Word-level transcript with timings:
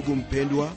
ndugu 0.00 0.16
mpendwa 0.16 0.72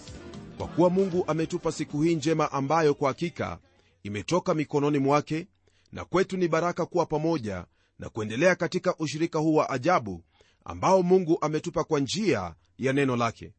kwa 0.58 0.68
kuwa 0.68 0.90
mungu 0.90 1.24
ametupa 1.28 1.72
siku 1.72 2.02
hii 2.02 2.16
njema 2.16 2.52
ambayo 2.52 2.94
kwa 2.94 3.08
hakika 3.08 3.60
imetoka 4.04 4.54
mikononi 4.54 5.00
mwake 5.00 5.48
na 5.92 6.06
kwetu 6.06 6.38
ni 6.38 6.48
baraka 6.48 6.86
kuwa 6.86 7.06
pamoja 7.06 7.66
na 8.00 8.10
kuendelea 8.10 8.56
katika 8.56 8.96
ushirika 8.98 9.40
huu 9.40 9.56
wa 9.56 9.70
ajabu 9.70 10.24
ambao 10.66 11.04
mungu 11.04 11.38
ametupa 11.42 11.84
kwa 11.84 12.00
njia 12.00 12.56
ya 12.78 12.94
neno 12.94 13.16
lake. 13.16 13.54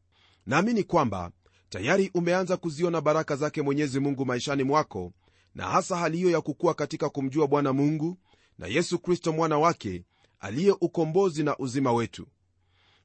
Naamini 0.46 0.82
kwamba 0.82 1.30
tayari 1.68 2.10
umeanza 2.14 2.56
kuziona 2.56 3.00
baraka 3.00 3.36
zake 3.36 3.62
mwenyezi 3.62 4.00
mungu 4.00 4.26
maishani 4.26 4.62
mwako 4.64 5.12
na 5.54 5.66
hasa 5.66 5.96
hali 5.96 6.16
hiyo 6.16 6.30
ya 6.30 6.40
kukua 6.40 6.74
katika 6.74 7.08
kumjua 7.08 7.46
bwana 7.46 7.72
mungu 7.72 8.18
na 8.58 8.66
yesu 8.66 8.98
kristo 8.98 9.32
mwana 9.32 9.58
wake 9.58 10.04
aliye 10.40 10.74
ukombozi 10.80 11.42
na 11.42 11.56
uzima 11.58 11.92
wetu 11.92 12.26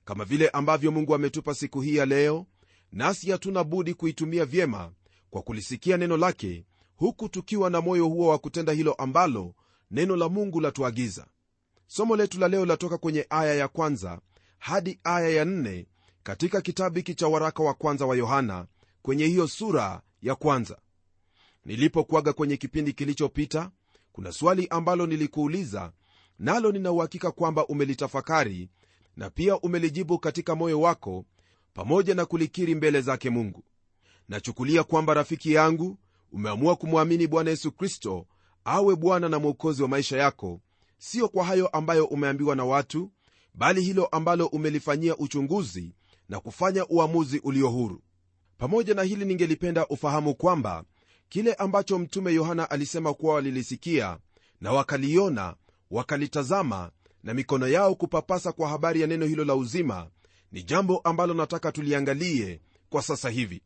kama 0.09 0.25
vile 0.25 0.49
ambavyo 0.49 0.91
mungu 0.91 1.15
ametupa 1.15 1.53
siku 1.55 1.81
hii 1.81 1.95
ya 1.95 2.05
leo 2.05 2.45
nasi 2.91 3.31
hatuna 3.31 3.63
budi 3.63 3.93
kuitumia 3.93 4.45
vyema 4.45 4.91
kwa 5.29 5.41
kulisikia 5.41 5.97
neno 5.97 6.17
lake 6.17 6.65
huku 6.95 7.29
tukiwa 7.29 7.69
na 7.69 7.81
moyo 7.81 8.05
huo 8.07 8.27
wa 8.27 8.37
kutenda 8.37 8.73
hilo 8.73 8.93
ambalo 8.93 9.53
neno 9.91 10.15
la 10.15 10.29
mungu 10.29 10.59
latuagiza. 10.61 11.27
Somo 11.87 12.15
letu 12.15 12.39
la 12.39 12.47
leo 12.47 12.65
latoka 12.65 12.97
kwenye 12.97 13.25
aya 13.29 13.55
ya 13.55 13.67
kwanza 13.67 14.19
hadi 14.59 14.99
aya 15.03 15.29
ya 15.29 15.45
nne 15.45 15.87
katika 16.23 16.61
kitabu 16.61 16.95
hiki 16.95 17.15
cha 17.15 17.27
waraka 17.27 17.63
wa 17.63 17.73
kwanza 17.73 18.05
wa 18.05 18.15
yohana 18.17 18.65
kwenye 19.01 19.25
hiyo 19.25 19.47
sura 19.47 20.01
ya 20.21 20.35
kwanza. 20.35 20.77
Nilipokuaga 21.65 22.33
kwenye 22.33 22.57
kipindi 22.57 22.93
kilichopita 22.93 23.71
kuna 24.11 24.31
swali 24.31 24.67
ambalo 24.67 25.05
nilikuuliza 25.07 25.91
nalo 26.39 26.71
ninauhakika 26.71 27.31
kwamba 27.31 27.67
umelitafakari 27.67 28.69
na 29.19 29.29
pia 29.29 29.57
umelijibu 29.59 30.19
katika 30.19 30.55
moyo 30.55 30.81
wako 30.81 31.25
pamoja 31.73 32.15
na 32.15 32.25
kulikiri 32.25 32.75
mbele 32.75 33.01
zake 33.01 33.29
mungu. 33.29 33.63
Nachukulia 34.29 34.83
kwamba 34.83 35.13
rafiki 35.13 35.53
yangu 35.53 35.97
umeamua 36.31 36.75
kumwamini 36.75 37.27
bwana 37.27 37.49
yesu 37.49 37.71
kristo 37.71 38.25
awe 38.65 38.95
bwana 38.95 39.29
na 39.29 39.39
mwokozi 39.39 39.81
wa 39.81 39.87
maisha 39.87 40.17
yako. 40.17 40.61
Sio 40.97 41.29
kwa 41.29 41.45
hayo 41.45 41.67
ambayo 41.67 42.05
umeambiwa 42.05 42.55
na 42.55 42.65
watu 42.65 43.11
bali 43.53 43.81
hilo 43.81 44.05
ambalo 44.05 44.45
umelifanyia 44.47 45.17
uchunguzi 45.17 45.95
na 46.29 46.39
kufanya 46.39 46.87
uamuzi 46.87 47.39
ulio 47.39 47.69
huru. 47.69 48.01
Pamoja 48.57 48.93
na 48.93 49.03
hili 49.03 49.25
ningelipenda 49.25 49.87
ufahamu 49.87 50.35
kwamba 50.35 50.83
kile 51.29 51.53
ambacho 51.53 51.99
mtume 51.99 52.33
yohana 52.33 52.69
alisema 52.69 53.13
kuwa 53.13 53.35
walilisikia 53.35 54.17
na 54.61 54.71
wakaliona 54.71 55.55
wakalitazama 55.91 56.91
na 57.23 57.33
mikono 57.33 57.67
yao 57.67 57.95
kupapasa 57.95 58.51
kwa 58.51 58.69
habari 58.69 59.01
ya 59.01 59.07
neno 59.07 59.25
hilo 59.25 59.45
la 59.45 59.55
uzima 59.55 60.09
ni 60.51 60.63
jambo 60.63 60.97
ambalo 60.97 61.33
nataka 61.33 61.71
tuliangalie 61.71 62.61
kwa 62.89 63.01
sasa 63.01 63.29
hivi. 63.29 63.61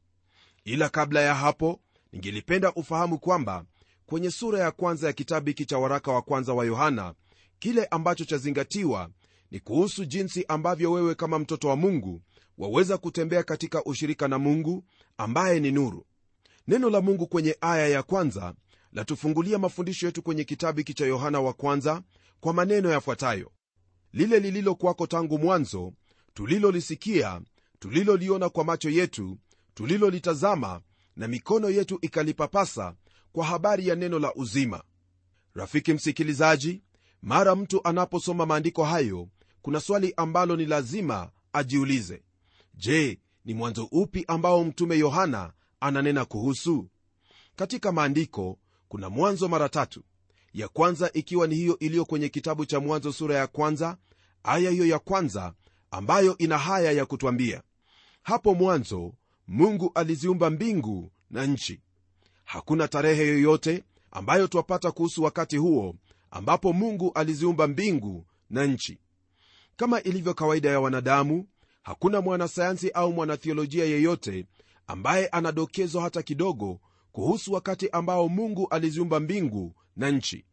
Ila 0.66 0.90
kabla 0.90 1.22
ya 1.22 1.36
hapo 1.36 1.80
ningelipenda 2.14 2.74
ufahamu 2.74 3.20
kwamba 3.20 3.66
kwenye 4.06 4.32
sura 4.32 4.60
ya 4.60 4.72
kwanza 4.72 5.08
ya 5.08 5.14
kitabu 5.14 5.48
hiki 5.48 5.66
cha 5.66 5.78
waraka 5.78 6.12
wa 6.12 6.22
kwanza 6.22 6.54
wa 6.54 6.66
yohana 6.66 7.14
kile 7.60 7.86
ambacho 7.86 8.26
chazingatiwa 8.26 9.10
ni 9.52 9.60
kuhusu 9.60 10.06
jinsi 10.06 10.46
ambavyo 10.48 10.92
wewe 10.92 11.16
kama 11.16 11.40
mtoto 11.40 11.68
wa 11.68 11.76
mungu 11.76 12.22
waweza 12.58 12.98
kutembea 12.98 13.44
katika 13.44 13.84
ushirika 13.84 14.28
na 14.28 14.40
mungu 14.40 14.84
ambaye 15.18 15.60
ni 15.60 15.72
nuru. 15.72 16.06
Neno 16.68 16.90
la 16.90 17.02
mungu 17.02 17.28
kwenye 17.28 17.58
aya 17.62 17.88
ya 17.88 18.04
kwanza 18.04 18.54
latufungulia 18.94 19.60
mafundisho 19.60 20.06
yetu 20.06 20.22
kwenye 20.22 20.44
kitabu 20.44 20.78
hiki 20.78 20.94
cha 20.94 21.06
yohana 21.06 21.42
wa 21.42 21.54
kwanza 21.54 22.02
kwa 22.40 22.54
maneno 22.54 22.92
yafuatayo. 22.92 23.52
Lile 24.14 24.40
lililokwako 24.40 25.08
tangu 25.08 25.38
mwanzo 25.40 25.94
tulilolisikia 26.34 27.42
tuliloliona 27.80 28.50
kwa 28.50 28.64
macho 28.64 28.90
yetu 28.90 29.38
tulilolitazama 29.74 30.82
na 31.16 31.28
mikono 31.28 31.70
yetu 31.70 31.98
ikalipapasa 32.02 32.96
kwa 33.32 33.46
habari 33.46 33.88
ya 33.88 33.96
neno 33.96 34.20
la 34.20 34.34
uzima. 34.34 34.84
Rafiki 35.54 35.94
msikilizaji 35.94 36.82
mara 37.22 37.56
mtu 37.56 37.82
anaposoma 37.88 38.46
maandiko 38.46 38.84
hayo 38.84 39.28
kuna 39.62 39.80
swali 39.80 40.14
ambalo 40.18 40.56
ni 40.56 40.66
lazima 40.66 41.32
ajiulize. 41.54 42.24
Je 42.74 43.20
ni 43.46 43.54
mwanzo 43.54 43.88
upi 43.92 44.26
ambao 44.28 44.64
mtume 44.64 44.98
yohana 44.98 45.54
ananena 45.80 46.26
kuhusu? 46.26 46.90
Katika 47.56 47.92
maandiko 47.92 48.60
kuna 48.94 49.10
mwanzo 49.10 49.48
mara 49.48 49.70
tatu. 49.70 50.04
Ya 50.54 50.68
kwanza 50.68 51.10
ikiwa 51.14 51.48
ni 51.48 51.56
hiyo 51.56 51.80
iliyo 51.80 52.06
kwenye 52.06 52.30
kitabu 52.30 52.66
cha 52.66 52.80
mwanzo 52.80 53.12
sura 53.14 53.36
ya 53.36 53.48
kwanza 53.48 53.98
aya 54.44 54.72
hiyo 54.72 54.86
ya 54.86 55.00
kwanza 55.00 55.54
ambayo 55.92 56.38
ina 56.38 56.58
haya 56.58 56.92
ya 56.92 57.06
kutwambia. 57.06 57.62
Hapo 58.24 58.54
mwanzo 58.56 59.14
mungu 59.48 59.92
aliziumba 59.96 60.50
mbingu 60.50 61.12
na 61.30 61.46
nchi. 61.46 61.82
Hakuna 62.46 62.88
tarehe 62.88 63.28
yoyote 63.28 63.84
ambayo 64.12 64.48
twapata 64.48 64.92
kuhusu 64.92 65.24
wakati 65.24 65.58
huo 65.58 65.96
ambapo 66.32 66.74
mungu 66.74 67.12
aliziumba 67.16 67.68
mbingu 67.68 68.26
na 68.50 68.66
nchi. 68.66 68.98
Kama 69.76 70.02
ilivyo 70.02 70.34
kawaida 70.34 70.70
ya 70.70 70.80
wanadamu 70.80 71.48
hakuna 71.84 72.22
mwanasayansi 72.22 72.90
au 72.92 73.14
mwanathiolojia 73.14 73.86
yeyote 73.86 74.46
ambaye 74.88 75.28
anadokezwa 75.28 76.02
hata 76.02 76.22
kidogo 76.22 76.80
kuhusu 77.14 77.54
wakati 77.54 77.90
ambao 77.90 78.30
mungu 78.30 78.68
aliziumba 78.70 79.20
mbingu 79.20 79.76
na 79.96 80.12
nchi. 80.12 80.46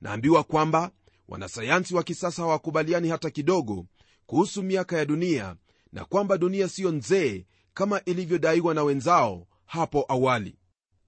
Naambiwa 0.00 0.44
kwamba 0.44 0.90
wanasayansi 1.28 1.94
wa 1.94 2.02
kisasa 2.02 2.42
hawakubaliani 2.42 3.08
hata 3.08 3.30
kidogo 3.30 3.86
kuhusu 4.26 4.62
miaka 4.62 4.98
ya 4.98 5.04
dunia 5.04 5.56
na 5.92 6.04
kwamba 6.04 6.38
dunia 6.38 6.68
siyo 6.68 6.92
nzee 6.92 7.46
kama 7.74 8.04
ilivyodaiwa 8.04 8.74
na 8.74 8.82
wenzao 8.82 9.46
hapo 9.64 10.04
awali. 10.08 10.58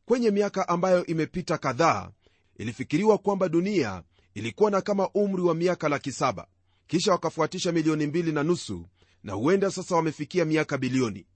Kwenye 0.04 0.30
miaka 0.30 0.68
ambayo 0.68 1.06
imepita 1.06 1.58
kadhaa 1.58 2.10
ilifikiriwa 2.56 3.18
kwamba 3.18 3.48
dunia 3.48 4.02
ilikuwa 4.34 4.70
na 4.70 4.80
kama 4.80 5.08
umri 5.10 5.42
wa 5.42 5.54
miaka 5.54 5.88
laki 5.88 6.12
saba. 6.12 6.46
Kisha 6.86 7.12
wakafuatisha 7.12 7.72
milioni 7.72 8.06
mbili 8.06 8.32
na 8.32 8.42
nusu 8.42 8.86
na 9.22 9.32
huenda 9.32 9.70
sasa 9.70 9.96
wamefikia 9.96 10.44
miaka 10.44 10.78
bilioni. 10.78 11.26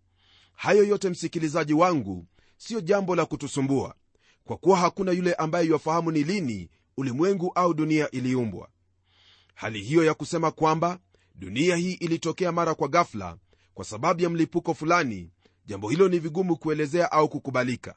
Hayo 0.53 0.85
yote 0.85 1.11
msikilizaji 1.11 1.73
wangu 1.75 2.27
siyo 2.65 2.81
jambo 2.81 3.17
la 3.17 3.27
kutusumbua 3.27 3.95
kwa 4.45 4.57
kuwa 4.57 4.79
hakuna 4.79 5.13
yule 5.13 5.35
ambaye 5.35 5.69
yafahamu 5.69 6.11
ni 6.11 6.25
lini 6.25 6.71
ulimwengu 6.97 7.53
au 7.55 7.75
dunia 7.75 8.11
iliumbwa. 8.11 8.69
Hali 9.55 9.83
hiyo 9.83 10.05
ya 10.05 10.15
kusema 10.15 10.51
kwamba 10.51 10.99
dunia 11.35 11.77
hii 11.77 11.93
ilitokea 11.93 12.53
mara 12.53 12.75
kwa 12.75 12.89
ghafla 12.89 13.37
kwa 13.75 13.85
sababu 13.85 14.23
ya 14.23 14.31
mlipuko 14.31 14.75
fulani 14.75 15.31
jambo 15.67 15.89
hilo 15.91 16.09
ni 16.09 16.19
vigumu 16.19 16.57
kuelezea 16.57 17.13
au 17.13 17.29
kukubalika. 17.29 17.95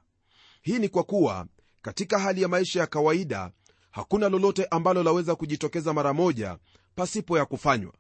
Hii 0.62 0.80
ni 0.80 0.90
kwa 0.90 1.04
kuwa 1.04 1.48
katika 1.82 2.20
hali 2.20 2.42
ya 2.42 2.48
maisha 2.48 2.80
ya 2.80 2.88
kawaida 2.88 3.52
hakuna 3.92 4.30
lolote 4.30 4.66
ambalo 4.66 5.04
laweza 5.04 5.36
kujitokeza 5.36 5.94
mara 5.94 6.14
moja 6.14 6.58
pasipo 6.96 7.38
ya 7.38 7.46
kufanywa. 7.46 7.94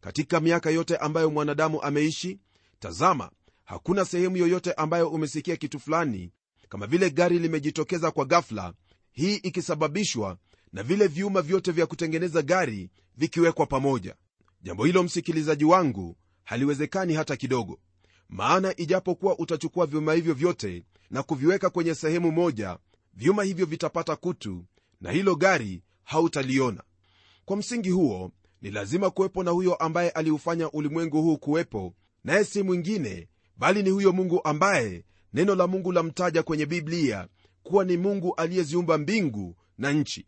Katika 0.00 0.40
miaka 0.40 0.70
yote 0.70 0.96
ambayo 0.96 1.30
mwanadamu 1.30 1.82
ameishi 1.82 2.38
tazama 2.78 3.30
hakuna 3.66 4.04
sehemu 4.04 4.36
yoyote 4.36 4.72
ambayo 4.72 5.08
umesikia 5.08 5.56
kitu 5.56 5.80
fulani. 5.80 6.30
Kama 6.68 6.86
vile 6.86 7.10
gari 7.10 7.38
limejitokeza 7.38 8.10
kwa 8.10 8.24
ghafla 8.24 8.74
hii 9.12 9.34
ikisababishwa 9.34 10.38
na 10.72 10.82
vile 10.82 11.06
vyuma 11.06 11.42
vyote 11.42 11.72
vya 11.72 11.86
kutengeneza 11.86 12.42
gari 12.42 12.90
vikiwekwa 13.16 13.66
pamoja. 13.66 14.14
Jambo 14.62 14.84
hilo 14.84 15.02
msikilizaji 15.02 15.64
wangu 15.64 16.16
haliwezekani 16.44 17.14
hata 17.14 17.36
kidogo. 17.36 17.78
Maana 18.28 18.76
ijapokuwa 18.76 19.38
utachukua 19.38 19.86
vyuma 19.86 20.12
hivyo 20.14 20.34
vyote 20.34 20.82
na 21.10 21.22
kuviweka 21.22 21.70
kwenye 21.70 21.94
sehemu 21.94 22.32
moja 22.32 22.78
vyuma 23.14 23.42
hivyo 23.44 23.66
vitapata 23.66 24.16
kutu 24.16 24.64
na 25.00 25.10
hilo 25.10 25.34
gari 25.36 25.82
hautaliona. 26.02 26.82
Kwa 27.44 27.56
msingi 27.56 27.90
huo 27.90 28.32
ni 28.62 28.70
lazima 28.70 29.10
kuwepo 29.10 29.42
na 29.42 29.50
huyo 29.50 29.74
ambaye 29.74 30.10
aliufanya 30.10 30.70
ulimwengu 30.70 31.22
huu 31.22 31.36
kuwepo 31.38 31.94
naye 32.24 32.44
si 32.44 32.62
mwingine 32.62 33.28
bali 33.56 33.82
ni 33.82 33.90
huyo 33.90 34.12
mungu 34.12 34.40
ambaye 34.44 35.04
neno 35.32 35.54
la 35.54 35.66
mungu 35.66 35.92
lamtaja 35.92 36.42
kwenye 36.42 36.66
biblia 36.66 37.28
kuwa 37.62 37.84
ni 37.84 37.96
mungu 37.96 38.34
aliyeziumba 38.34 38.98
mbingu 38.98 39.56
na 39.78 39.92
nchi. 39.92 40.26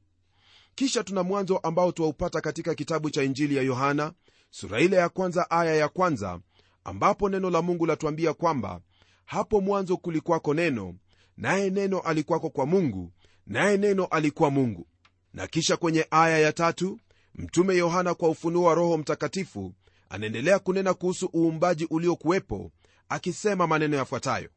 Kisha 0.75 1.04
tuna 1.04 1.22
mwanzo 1.22 1.58
ambao 1.58 1.92
twaupata 1.92 2.40
katika 2.40 2.75
kitabu 2.75 3.10
cha 3.10 3.22
injili 3.22 3.56
ya 3.56 3.62
yohana 3.62 4.12
sura 4.50 4.80
ile 4.80 4.96
ya 4.96 5.08
kwanza 5.08 5.50
aya 5.50 5.75
ya 5.75 5.88
kwanza 5.88 6.40
ambapo 6.84 7.28
neno 7.28 7.50
la 7.50 7.62
mungu 7.62 7.86
latuambia 7.86 8.34
kwamba 8.34 8.80
hapo 9.25 9.60
mwanzo 9.60 9.96
kulikwako 9.96 10.54
neno 10.54 10.94
naye 11.36 11.70
neno 11.70 11.98
alikwako 12.00 12.50
kwa 12.50 12.66
mungu 12.66 13.12
naye 13.46 13.76
neno 13.76 14.04
alikuwa 14.04 14.50
mungu. 14.50 14.86
Na 15.34 15.46
kisha 15.46 15.76
kwenye 15.76 16.06
aya 16.10 16.38
ya 16.38 16.52
tatu 16.52 16.98
mtume 17.34 17.76
yohana 17.76 18.14
kwa 18.14 18.28
ufunuo 18.28 18.64
wa 18.64 18.75
roho 18.75 18.98
mtakatifu 18.98 19.75
anaendelea 20.08 20.58
kunena 20.58 20.94
kuhusu 20.94 21.30
uumbaji 21.34 21.84
uliokuwepo 21.90 22.72
akisema 23.08 23.66
maneno 23.66 23.96
yafuatayo 23.96 24.49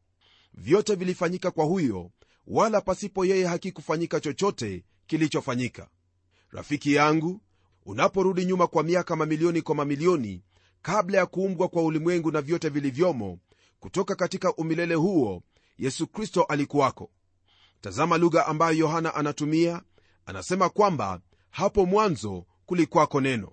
vyote 0.54 0.96
vilifanyika 0.96 1.52
kwa 1.52 1.66
huyo 1.66 2.12
wala 2.48 2.82
pasipo 2.82 3.26
yeye 3.26 3.46
hakikufanyika 3.46 4.20
chochote 4.20 4.84
kilichofanyika. 5.08 5.88
Rafiki 6.52 6.94
yangu 6.94 7.42
unaporudi 7.86 8.46
nyuma 8.46 8.68
kwa 8.68 8.84
miaka 8.84 9.16
mamilioni 9.16 9.62
kwa 9.62 9.76
mamilioni 9.76 10.44
kabla 10.82 11.18
ya 11.18 11.26
kuumbwa 11.26 11.68
kwa 11.68 11.84
ulimwengu 11.84 12.32
na 12.32 12.42
vyote 12.42 12.70
vilivyomo 12.70 13.40
kutoka 13.80 14.16
katika 14.16 14.54
umilele 14.56 14.96
huo 14.96 15.44
yesu 15.78 16.08
kristo 16.08 16.44
alikuwako. 16.44 17.10
Tazama 17.82 18.18
lugha 18.18 18.48
ambayo 18.48 18.78
yohana 18.78 19.16
anatumia. 19.16 19.82
Anasema 20.26 20.70
kwamba 20.70 21.22
hapo 21.50 21.86
mwanzo 21.86 22.46
kulikwako 22.66 23.22
neno. 23.22 23.52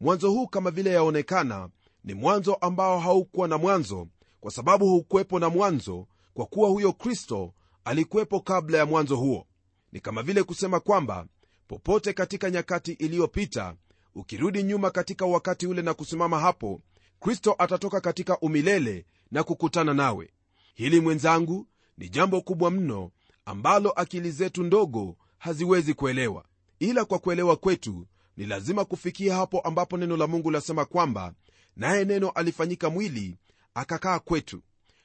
Mwanzo 0.00 0.30
huu 0.30 0.46
kama 0.46 0.70
vile 0.70 0.90
yaonekana 0.90 1.68
ni 2.04 2.14
mwanzo 2.14 2.54
ambao 2.54 3.00
haukuwa 3.00 3.48
na 3.48 3.58
mwanzo 3.58 4.08
kwa 4.40 4.50
sababu 4.50 4.88
haukuwepo 4.88 5.38
na 5.38 5.48
mwanzo 5.48 6.06
kwa 6.34 6.46
kuwa 6.46 6.68
huyo 6.68 6.92
kristo 6.92 7.52
alikuwepo 7.84 8.40
kabla 8.40 8.78
ya 8.78 8.86
mwanzo 8.86 9.16
huo. 9.16 9.46
Ni 9.92 10.00
kama 10.00 10.22
vile 10.22 10.42
kusema 10.42 10.80
kwamba 10.80 11.26
popote 11.68 12.12
katika 12.12 12.50
nyakati 12.50 12.92
iliyopita 12.92 13.74
ukirudi 14.14 14.62
nyuma 14.62 14.90
katika 14.90 15.26
wakati 15.26 15.66
ule 15.66 15.82
na 15.82 15.94
kusimama 15.94 16.40
hapo 16.40 16.80
kristo 17.20 17.54
atatoka 17.58 18.00
katika 18.00 18.38
umilele 18.38 19.04
na 19.30 19.42
kukutana 19.42 19.94
nawe. 19.94 20.30
Hili 20.74 21.00
mwenzangu 21.00 21.66
ni 21.98 22.08
jambo 22.08 22.40
kubwa 22.40 22.70
mno 22.70 23.10
ambalo 23.44 23.90
akili 23.90 24.30
zetu 24.30 24.62
ndogo 24.62 25.16
haziwezi 25.38 25.94
kuelewa. 25.94 26.44
Ila 26.78 27.04
kwa 27.04 27.18
kuelewa 27.18 27.56
kwetu 27.56 28.06
ni 28.36 28.46
lazima 28.46 28.84
kufikia 28.84 29.34
hapo 29.36 29.60
ambapo 29.60 29.96
neno 29.96 30.16
la 30.16 30.26
mungu 30.26 30.50
lasema 30.50 30.84
kwamba 30.84 31.34
naye 31.76 32.04
neno 32.04 32.30
alifanyika 32.30 32.90
mwili 32.90 33.36
akakaa 33.78 34.18
kwetu 34.18 34.62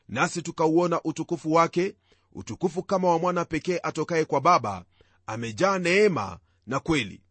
nasi 0.07 0.41
tukauona 0.41 1.01
utukufu 1.03 1.53
wake 1.53 1.95
utukufu 2.33 2.83
kama 2.83 3.09
wa 3.09 3.19
mwana 3.19 3.45
pekee 3.45 3.79
atokaye 3.83 4.25
kwa 4.25 4.41
baba 4.41 4.85
amejaa 5.27 5.79
neema 5.79 6.39
na 6.67 6.79
kweli. 6.79 7.21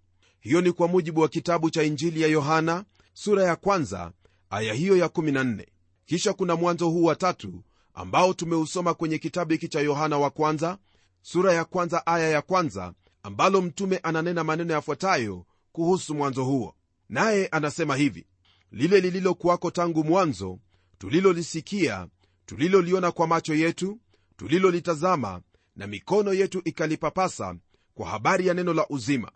Hiyo 0.41 0.61
ni 0.61 0.73
kwa 0.73 0.89
mujibu 0.89 1.21
wa 1.21 1.29
kitabu 1.29 1.71
cha 1.71 1.83
injili 1.83 2.23
ya 2.23 2.29
yohana 2.29 2.85
sura 3.15 3.45
ya 3.45 3.57
kwanza 3.57 4.13
aya 4.51 4.75
hiyo 4.75 4.97
ya 4.97 5.07
14 5.07 5.67
kisha 6.07 6.33
kuna 6.33 6.57
mwanzo 6.57 6.89
huu 6.89 7.05
wa 7.05 7.17
tatu 7.17 7.63
ambao 7.95 8.35
tumeusoma 8.35 8.95
kwenye 8.95 9.19
kitabu 9.19 9.53
hiki 9.53 9.69
cha 9.69 9.81
yohana 9.81 10.19
wa 10.19 10.31
kwanza 10.31 10.79
sura 11.23 11.53
ya 11.53 11.65
kwanza 11.65 12.07
aya 12.07 12.29
ya 12.29 12.43
kwanza 12.43 12.95
ambalo 13.23 13.63
mtume 13.63 13.97
ananena 13.97 14.45
maneno 14.45 14.73
yafuatayo 14.75 15.47
kuhusu 15.73 16.15
mwanzo 16.15 16.45
huo. 16.45 16.75
Naye 17.09 17.47
anasema 17.47 17.97
hivi 17.97 18.27
lile 18.73 19.01
lililokuwako 19.01 19.71
tangu 19.71 20.05
mwanzo 20.05 20.59
tulilolisikia 21.03 22.07
tuliloliona 22.47 23.13
kwa 23.13 23.27
macho 23.27 23.55
yetu 23.55 24.01
tulilolitazama 24.37 25.41
na 25.77 25.87
mikono 25.87 26.33
yetu 26.35 26.63
ikalipapasa 26.65 27.57
kwa 27.95 28.09
habari 28.09 28.47
ya 28.47 28.55
neno 28.55 28.75
la 28.75 28.87
uzima. 28.89 29.33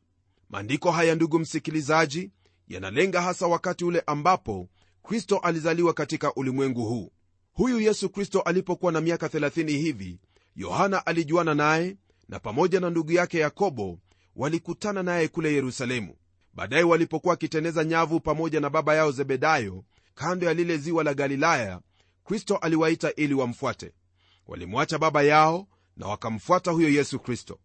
Maandiko 0.50 0.90
haya 0.90 1.14
ndugu 1.14 1.38
msikilizaji 1.38 2.30
yanalenga 2.68 3.22
hasa 3.22 3.46
wakati 3.46 3.84
ule 3.84 4.02
ambapo 4.06 4.68
kristo 5.02 5.38
alizaliwa 5.38 5.92
katika 5.94 6.34
ulimwengu 6.34 6.84
huu. 6.84 7.12
Huyu 7.52 7.80
yesu 7.80 8.10
kristo 8.10 8.40
alipokuwa 8.40 8.92
na 8.92 9.00
miaka 9.00 9.26
30 9.26 9.69
hivi 9.78 10.19
yohana 10.56 11.06
alijuana 11.06 11.54
naye 11.54 11.96
na 12.28 12.40
pamoja 12.40 12.80
na 12.80 12.90
ndugu 12.90 13.12
yake 13.12 13.38
yakobo 13.38 13.98
walikutana 14.36 15.02
naye 15.02 15.28
kule 15.28 15.52
yerusalemu. 15.54 16.14
Baadaye 16.54 16.82
walipokuwa 16.82 17.30
wakiteneza 17.32 17.84
nyavu 17.84 18.20
pamoja 18.20 18.60
na 18.60 18.70
baba 18.70 18.94
yao 18.94 19.10
zebedayo 19.12 19.84
kando 20.16 20.46
ya 20.46 20.54
lile 20.54 20.76
ziwa 20.78 21.04
la 21.04 21.14
galilaya 21.14 21.80
kristo 22.24 22.56
aliwaita 22.56 23.12
ili 23.14 23.34
wamfuate. 23.34 23.92
Walimwacha 24.46 24.98
baba 24.98 25.22
yao 25.22 25.66
na 25.96 26.06
wakamfuata 26.06 26.70
huyo 26.70 26.88
yesu 26.88 27.18
kristo. 27.20 27.58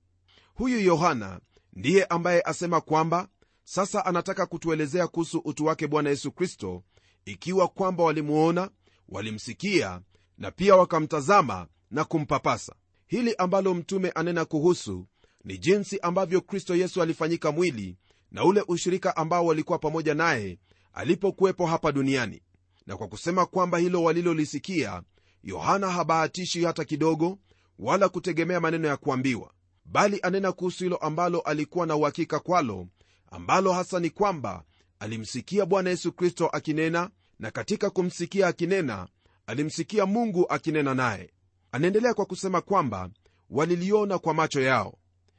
Huyu 0.53 0.79
yohana 0.79 1.39
ndiye 1.73 2.05
ambaye 2.05 2.41
asema 2.41 2.81
kwamba 2.81 3.27
sasa 3.63 4.05
anataka 4.05 4.45
kutuelezea 4.45 5.07
kuhusu 5.07 5.39
utu 5.45 5.65
wake 5.65 5.87
bwana 5.87 6.09
yesu 6.09 6.31
kristo 6.31 6.83
ikiwa 7.25 7.67
kwamba 7.67 8.03
walimuona 8.03 8.69
walimsikia 9.09 10.01
na 10.37 10.51
pia 10.51 10.75
wakamtazama 10.75 11.67
na 11.91 12.03
kumpapasa. 12.05 12.75
Hili 13.07 13.35
ambalo 13.35 13.73
mtume 13.73 14.09
anena 14.09 14.45
kuhusu 14.45 15.07
ni 15.43 15.57
jinsi 15.57 15.99
ambavyo 15.99 16.41
kristo 16.41 16.75
yesu 16.75 17.01
alifanyika 17.01 17.51
mwili 17.51 17.97
na 18.31 18.43
ule 18.43 18.63
ushirika 18.67 19.15
ambao 19.17 19.45
walikuwa 19.45 19.79
pamoja 19.79 20.13
naye 20.13 20.59
alipokuwepo 20.93 21.65
hapa 21.65 21.91
duniani. 21.91 22.41
Na 22.85 22.97
kwa 22.97 23.07
kusema 23.07 23.45
kwamba 23.45 23.77
hilo 23.77 24.03
walilolisikia 24.03 25.01
yohana 25.43 25.89
habahatishi 25.89 26.63
hata 26.63 26.85
kidogo 26.85 27.39
wala 27.79 28.09
kutegemea 28.09 28.59
maneno 28.59 28.87
ya 28.87 28.97
kuambiwa. 28.97 29.51
Bali 29.85 30.19
anena 30.23 30.51
kuhusu 30.51 30.83
hilo 30.83 30.97
ambalo 30.97 31.39
alikuwa 31.39 31.85
na 31.87 31.95
uhakika 31.95 32.39
kwalo 32.39 32.87
ambalo 33.31 33.73
hasa 33.73 33.99
ni 33.99 34.09
kwamba 34.09 34.63
alimsikia 34.99 35.65
bwana 35.65 35.89
yesu 35.89 36.11
kristo 36.11 36.47
akinena 36.47 37.09
na 37.39 37.51
katika 37.51 37.89
kumsikia 37.89 38.47
akinena 38.47 39.07
alimsikia 39.47 40.05
mungu 40.05 40.45
akinena 40.49 40.93
naye. 40.93 41.33
Anaendelea 41.71 42.13
kwa 42.13 42.25
kusema 42.25 42.61
kwamba 42.61 43.09
waliliona 43.49 44.19
kwa 44.19 44.33
macho 44.33 44.61
yao. 44.61 44.97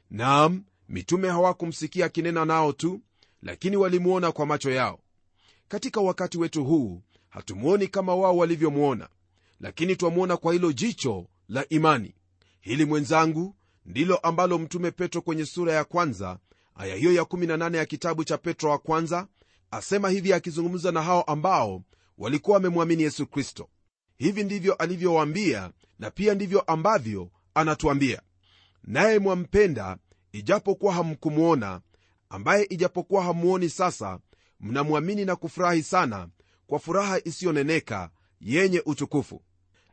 Naam 0.09 0.63
mitume 0.89 1.29
hawakumsikia 1.29 2.05
akinena 2.05 2.45
nao 2.45 2.73
tu 2.73 3.01
lakini 3.41 3.77
walimuona 3.77 4.31
kwa 4.31 4.45
macho 4.45 4.71
yao 4.71 4.99
katika 5.73 6.01
wakati 6.01 6.37
wetu 6.37 6.63
huu 6.65 7.01
hatumwoni 7.29 7.87
kama 7.87 8.15
wao 8.15 8.37
walivyomwona. 8.37 9.09
Lakini 9.59 9.95
twamwona 9.95 10.37
kwa 10.37 10.53
hilo 10.53 10.71
jicho 10.71 11.27
la 11.49 11.69
imani. 11.69 12.15
Hili 12.61 12.85
mwenzangu 12.85 13.55
ndilo 13.85 14.17
ambalo 14.17 14.57
mtume 14.57 14.91
petro 14.91 15.21
kwenye 15.21 15.45
sura 15.45 15.73
ya 15.73 15.83
kwanza 15.83 16.39
aya 16.75 16.95
hiyo 16.95 17.13
ya 17.13 17.23
18 17.23 17.75
ya 17.75 17.85
kitabu 17.85 18.23
cha 18.23 18.37
petro 18.37 18.69
wa 18.71 18.77
kwanza 18.77 19.27
asema 19.71 20.09
hivi 20.09 20.33
akizungumza 20.33 20.91
na 20.91 21.01
hao 21.01 21.21
ambao 21.21 21.83
walikuwa 22.17 22.55
wamemwamini 22.57 23.03
yesu 23.03 23.27
kristo. 23.27 23.69
Hivi 24.17 24.43
ndivyo 24.43 24.73
alivyowaambia 24.73 25.71
na 25.99 26.11
pia 26.11 26.33
ndivyo 26.33 26.61
ambavyo 26.61 27.29
anatuambia. 27.53 28.21
Naye 28.83 29.19
mwampenda 29.19 29.97
ijapokuwa 30.31 30.93
hamkumwona 30.93 31.81
ambaye 32.29 32.63
ijapokuwa 32.69 33.23
hamuoni 33.23 33.69
sasa 33.69 34.19
mnamwamini 34.63 35.25
na 35.25 35.35
kufurahi 35.35 35.83
sana 35.83 36.27
kwa 36.67 36.79
furaha 36.79 37.19
isiyoneneka 37.23 38.09
yenye 38.41 38.81
utukufu. 38.85 39.41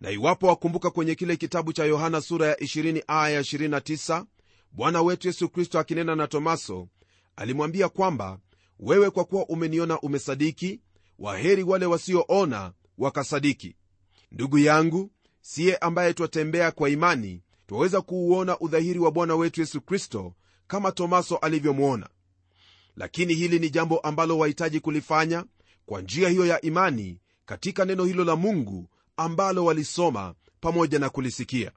Na 0.00 0.10
iwapo 0.10 0.46
wakumbuka 0.46 0.90
kwenye 0.90 1.14
kile 1.14 1.36
kitabu 1.36 1.72
cha 1.72 1.84
yohana 1.84 2.20
sura 2.20 2.46
ya 2.46 2.54
20 2.54 3.02
aya 3.06 3.40
29 3.40 4.24
bwana 4.72 5.02
wetu 5.02 5.28
yesu 5.28 5.48
kristo 5.48 5.78
akinena 5.78 6.16
na 6.16 6.26
tomaso 6.26 6.88
alimwambia 7.36 7.88
kwamba 7.88 8.38
wewe 8.78 9.10
kwa 9.10 9.24
kuwa 9.24 9.46
umeniona 9.48 10.00
umesadiki 10.00 10.80
waheri 11.18 11.62
wale 11.62 11.86
wasioona 11.86 12.72
wakasadiki. 12.98 13.76
Ndugu 14.32 14.58
yangu 14.58 15.10
siye 15.40 15.76
ambaye 15.76 16.14
twatembea 16.14 16.70
kwa 16.70 16.90
imani 16.90 17.42
twaweza 17.66 18.00
kuuona 18.00 18.58
udhahiri 18.60 18.98
wa 18.98 19.10
bwana 19.12 19.36
wetu 19.36 19.60
yesu 19.60 19.80
kristo 19.80 20.34
kama 20.66 20.92
tomaso 20.92 21.36
alivyomwona 21.36 22.08
lakini 22.96 23.34
hili 23.34 23.58
ni 23.58 23.70
jambo 23.70 23.98
ambalo 23.98 24.38
wahitaji 24.38 24.80
kulifanya 24.80 25.44
kwa 25.86 26.00
njia 26.02 26.28
hiyo 26.28 26.46
ya 26.46 26.60
imani 26.60 27.20
katika 27.46 27.84
neno 27.84 28.04
hilo 28.04 28.24
la 28.24 28.36
mungu 28.36 28.88
ambalo 29.16 29.64
walisoma 29.64 30.34
pamoja 30.60 30.98
na 30.98 31.10
kulisikia. 31.10 31.72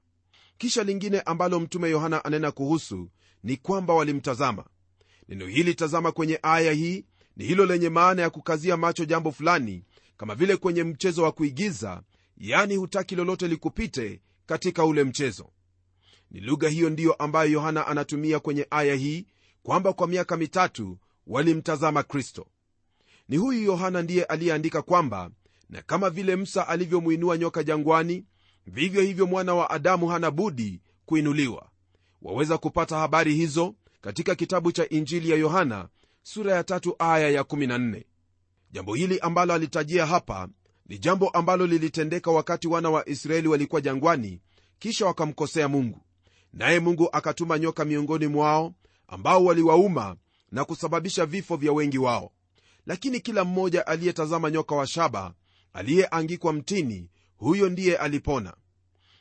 Kisha 0.57 0.83
lingine 0.83 1.21
ambalo 1.21 1.59
mtume 1.59 1.89
yohana 1.89 2.25
anena 2.25 2.51
kuhusu 2.51 3.09
ni 3.43 3.57
kwamba 3.57 3.93
walimtazama. 3.93 4.65
Neno 5.29 5.45
hili 5.47 5.75
tazama 5.75 6.11
kwenye 6.11 6.39
aya 6.41 6.71
hii 6.71 7.05
ni 7.37 7.45
hilo 7.45 7.65
lenye 7.65 7.89
maana 7.89 8.21
ya 8.21 8.29
kukazia 8.29 8.77
macho 8.77 9.05
jambo 9.05 9.31
fulani 9.31 9.83
kama 10.17 10.35
vile 10.35 10.57
kwenye 10.57 10.83
mchezo 10.83 11.23
wa 11.23 11.31
kuigiza 11.31 12.03
yani 12.37 12.75
hutaki 12.75 13.15
lolote 13.15 13.47
likupite 13.47 14.21
katika 14.45 14.85
ule 14.85 15.03
mchezo. 15.03 15.49
Ni 16.31 16.39
lugha 16.39 16.69
hiyo 16.69 16.89
ndiyo 16.89 17.13
ambayo 17.13 17.51
yohana 17.51 17.87
anatumia 17.87 18.39
kwenye 18.39 18.67
aya 18.69 18.95
hii 18.95 19.25
kwamba 19.63 19.93
kwa 19.93 20.07
miaka 20.07 20.37
mitatu 20.37 20.97
walimtazama 21.27 22.03
kristo. 22.03 22.47
Ni 23.29 23.37
huyu 23.37 23.63
yohana 23.63 24.01
ndiye 24.01 24.23
aliyeandika 24.23 24.81
kwamba 24.81 25.29
na 25.69 25.81
kama 25.81 26.09
vile 26.09 26.35
msa 26.35 26.67
alivyomwinua 26.67 27.37
nyoka 27.37 27.63
jangwani 27.63 28.25
vivyo 28.67 29.01
hivyo 29.01 29.25
mwana 29.27 29.55
wa 29.55 29.69
adamu 29.69 30.07
hana 30.07 30.31
budi 30.31 30.81
kuinuliwa. 31.05 31.69
Waweza 32.21 32.57
kupata 32.57 32.97
habari 32.97 33.35
hizo 33.35 33.75
katika 34.01 34.35
kitabu 34.35 34.71
cha 34.71 34.89
injili 34.89 35.29
ya 35.29 35.37
yohana 35.37 35.87
sura 36.23 36.55
ya 36.55 36.63
tatu 36.63 36.95
aya 36.99 37.29
ya 37.29 37.41
14 37.41 38.03
jambo 38.71 38.93
hili 38.95 39.19
ambalo 39.19 39.53
alitajia 39.53 40.05
hapa 40.05 40.47
ni 40.85 40.97
jambo 40.97 41.29
ambalo 41.29 41.67
lilitendeka 41.67 42.31
wakati 42.31 42.67
wana 42.67 42.89
wa 42.89 43.09
israeli 43.09 43.47
walikuwa 43.47 43.81
jangwani 43.81 44.39
kisha 44.79 45.05
wakamkosea 45.05 45.67
mungu. 45.67 46.01
Naye 46.53 46.79
mungu 46.79 47.09
akatuma 47.11 47.59
nyoka 47.59 47.85
miongoni 47.85 48.27
mwao 48.27 48.73
ambao 49.07 49.45
waliwauma 49.45 50.15
na 50.53 50.65
kusababisha 50.65 51.25
vifo 51.25 51.55
vya 51.55 51.73
wengi 51.73 51.97
wao. 51.97 52.31
Lakini 52.85 53.19
kila 53.19 53.43
mmoja 53.43 53.87
aliyetazama 53.87 54.51
nyoka 54.51 54.75
wa 54.75 54.87
shaba 54.87 55.33
aliyeangikwa 55.73 56.53
mtini 56.53 57.09
huyo 57.37 57.69
ndiye 57.69 57.97
alipona. 57.97 58.53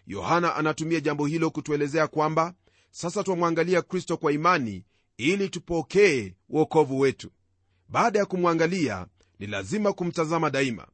Yohana 0.06 0.56
anatumia 0.56 1.00
jambo 1.00 1.26
hilo 1.26 1.50
kutuelezea 1.50 2.06
kwamba 2.06 2.54
sasa 2.90 3.22
twamwangalia 3.24 3.82
kristo 3.82 4.16
kwa 4.16 4.32
imani 4.32 4.84
ili 5.16 5.48
tupokee 5.48 6.34
uokovu 6.48 7.00
wetu. 7.00 7.30
Baada 7.88 8.18
ya 8.18 8.26
kumwangalia 8.26 9.06
ni 9.38 9.46
lazima 9.46 9.92
kumtazama 9.92 10.50
daima. 10.50 10.86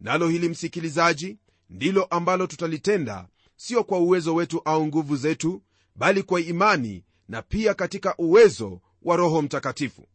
Nalo 0.00 0.28
hili 0.28 0.48
msikilizaji 0.48 1.38
ndilo 1.70 2.04
ambalo 2.04 2.46
tutalitenda 2.46 3.28
sio 3.56 3.84
kwa 3.84 3.98
uwezo 3.98 4.34
wetu 4.34 4.62
au 4.64 4.86
nguvu 4.86 5.16
zetu 5.16 5.62
bali 5.96 6.22
kwa 6.22 6.40
imani 6.40 7.04
na 7.28 7.42
pia 7.42 7.74
katika 7.74 8.14
uwezo 8.18 8.80
wa 9.02 9.16
roho 9.16 9.42
mtakatifu. 9.42 10.06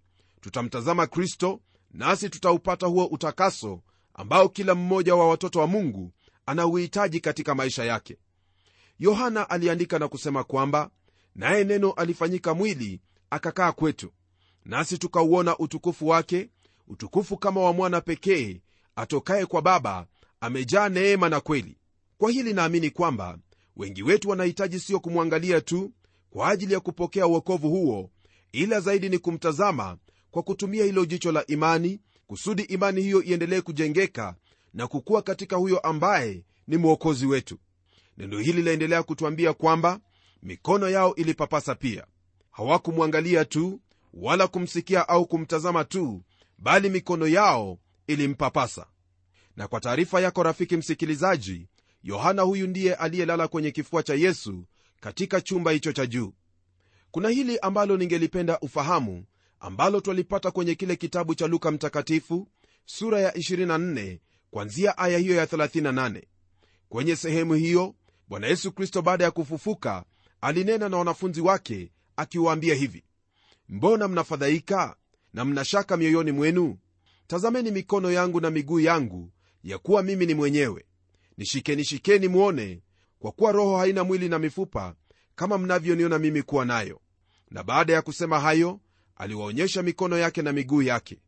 Tutamtazama 0.41 1.07
kristo 1.07 1.61
nasi 1.91 2.29
tutaupata 2.29 2.87
huo 2.87 3.05
utakaso 3.05 3.81
ambao 4.13 4.49
kila 4.49 4.75
mmoja 4.75 5.15
wa 5.15 5.29
watoto 5.29 5.59
wa 5.59 5.67
mungu 5.67 6.11
anauhitaji 6.45 7.19
katika 7.19 7.55
maisha 7.55 7.85
yake. 7.85 8.17
Yohana 8.99 9.49
aliandika 9.49 9.99
na 9.99 10.07
kusema 10.07 10.43
kwamba 10.43 10.89
naye 11.35 11.63
neno 11.63 11.91
alifanyika 11.91 12.53
mwili 12.53 13.01
akakaa 13.29 13.71
kwetu. 13.71 14.11
Nasi 14.65 14.97
tukauona 14.97 15.57
utukufu 15.57 16.07
wake 16.07 16.49
utukufu 16.87 17.37
kama 17.37 17.61
wa 17.61 17.73
mwana 17.73 18.01
pekee 18.01 18.61
atokaye 18.95 19.45
kwa 19.45 19.61
baba 19.61 20.07
amejaa 20.41 20.89
neema 20.89 21.29
na 21.29 21.39
kweli. 21.39 21.77
Kwa 22.17 22.31
hili 22.31 22.53
naamini 22.53 22.89
kwamba 22.89 23.37
wengi 23.77 24.03
wetu 24.03 24.29
wanahitaji 24.29 24.79
sio 24.79 24.99
kumwangalia 24.99 25.61
tu 25.61 25.91
kwa 26.29 26.49
ajili 26.49 26.73
ya 26.73 26.79
kupokea 26.79 27.27
uokovu 27.27 27.69
huo 27.69 28.09
ila 28.55 28.79
zaidi 28.79 29.09
ni 29.09 29.19
kumtazama 29.19 29.97
kwa 30.31 30.43
kutumia 30.43 30.85
hilo 30.85 31.05
jicho 31.05 31.31
la 31.31 31.45
imani 31.47 31.99
kusudi 32.27 32.61
imani 32.63 33.01
hiyo 33.01 33.23
iendelee 33.23 33.61
kujengeka 33.61 34.35
na 34.73 34.87
kukuwa 34.87 35.21
katika 35.21 35.55
huyo 35.55 35.79
ambaye 35.79 36.43
ni 36.67 36.77
mwokozi 36.77 37.25
wetu. 37.25 37.57
Neno 38.17 38.39
hili 38.39 38.61
laendelea 38.61 39.03
kutwambia 39.03 39.53
kwamba 39.53 39.99
mikono 40.43 40.89
yao 40.89 41.15
ilipapasa 41.15 41.75
pia. 41.75 42.05
Hawakumwangalia 42.51 43.45
tu 43.45 43.81
wala 44.13 44.47
kumsikia 44.47 45.09
au 45.09 45.25
kumtazama 45.25 45.83
tu 45.85 46.23
bali 46.57 46.89
mikono 46.89 47.27
yao 47.27 47.79
ilimpapasa. 48.07 48.85
Na 49.55 49.67
kwa 49.67 49.79
taarifa 49.79 50.21
yako 50.21 50.43
rafiki 50.43 50.77
msikilizaji 50.77 51.67
yohana 52.03 52.41
huyu 52.41 52.67
ndiye 52.67 52.95
aliyelala 52.95 53.47
kwenye 53.47 53.71
kifua 53.71 54.03
cha 54.03 54.13
yesu 54.13 54.65
katika 54.99 55.41
chumba 55.41 55.71
hicho 55.71 55.91
cha 55.93 56.05
juu 56.05 56.33
kuna 57.15 57.29
hili 57.29 57.59
ambalo 57.59 57.97
ningelipenda 57.97 58.59
ufahamu 58.59 59.23
ambalo 59.59 60.01
twalipata 60.01 60.51
kwenye 60.51 60.75
kile 60.75 60.95
kitabu 60.95 61.35
cha 61.35 61.47
luka 61.47 61.71
mtakatifu 61.71 62.47
sura 62.85 63.19
ya 63.21 63.31
24 63.31 64.17
kwanzia 64.51 64.97
aya 64.97 65.17
hiyo 65.17 65.35
ya 65.35 65.45
38 65.45 66.21
kwenye 66.89 67.15
sehemu 67.15 67.53
hiyo 67.53 67.95
bwana 68.27 68.47
yesu 68.47 68.71
kristo 68.71 69.01
baada 69.01 69.23
ya 69.23 69.31
kufufuka 69.31 70.05
alinena 70.41 70.89
na 70.89 70.97
wanafunzi 70.97 71.41
wake 71.41 71.91
akiwaambia 72.15 72.75
hivi 72.75 73.03
mbona 73.69 74.07
mnafadhaika 74.07 74.95
na 75.33 75.45
mnashaka 75.45 75.97
mioyoni 75.97 76.31
mwenu? 76.31 76.77
Tazameni 77.27 77.71
mikono 77.71 78.11
yangu 78.11 78.41
na 78.41 78.49
miguu 78.49 78.79
yangu 78.79 79.31
ya 79.63 79.77
kuwa 79.77 80.03
mimi 80.03 80.25
ni 80.25 80.33
mwenyewe. 80.33 80.85
Nishikeni 81.37 81.83
shikeni 81.85 82.27
mwone 82.27 82.81
kwa 83.19 83.31
kuwa 83.31 83.51
roho 83.51 83.77
haina 83.77 84.03
mwili 84.03 84.29
na 84.29 84.39
mifupa 84.39 84.95
kama 85.35 85.57
mnavyoniona 85.57 86.19
mimi 86.19 86.41
kuwa 86.43 86.65
nayo 86.65 87.01
na 87.51 87.63
baada 87.63 87.93
ya 87.93 88.01
kusema 88.01 88.39
hayo 88.39 88.79
aliwaonyesha 89.15 89.83
mikono 89.83 90.17
yake 90.17 90.41
na 90.41 90.51
miguu 90.53 90.81
yake. 90.81 91.19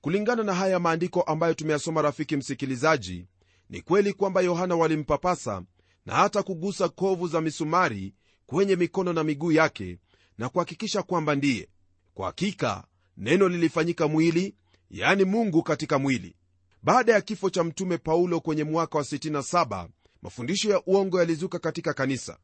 Kulingana 0.00 0.42
na 0.42 0.54
haya 0.54 0.78
maandiko 0.78 1.22
ambayo 1.22 1.54
tumeyasoma 1.54 2.02
rafiki 2.02 2.36
msikilizaji 2.36 3.26
ni 3.70 3.82
kweli 3.82 4.12
kwamba 4.12 4.40
yohana 4.40 4.76
walimpapasa 4.76 5.62
na 6.06 6.14
hata 6.14 6.42
kugusa 6.42 6.88
kovu 6.88 7.28
za 7.28 7.40
misumari 7.40 8.14
kwenye 8.46 8.76
mikono 8.76 9.12
na 9.12 9.24
miguu 9.24 9.52
yake 9.52 9.98
na 10.38 10.48
kuhakikisha 10.48 11.02
kwamba 11.02 11.34
ndiye. 11.34 11.68
Kwa 12.14 12.26
hakika 12.26 12.84
neno 13.16 13.48
lilifanyika 13.48 14.08
mwili 14.08 14.54
yani 14.90 15.24
mungu 15.24 15.62
katika 15.62 15.98
mwili. 15.98 16.36
Baada 16.82 17.12
ya 17.12 17.20
kifo 17.20 17.50
cha 17.50 17.64
mtume 17.64 17.98
paulo 17.98 18.40
kwenye 18.40 18.64
mwaka 18.64 18.98
wa 18.98 19.04
67 19.04 19.88
mafundisho 20.22 20.70
ya 20.70 20.82
uongo 20.86 21.18
yalizuka 21.18 21.58
katika 21.58 21.92
kanisa. 21.94 22.38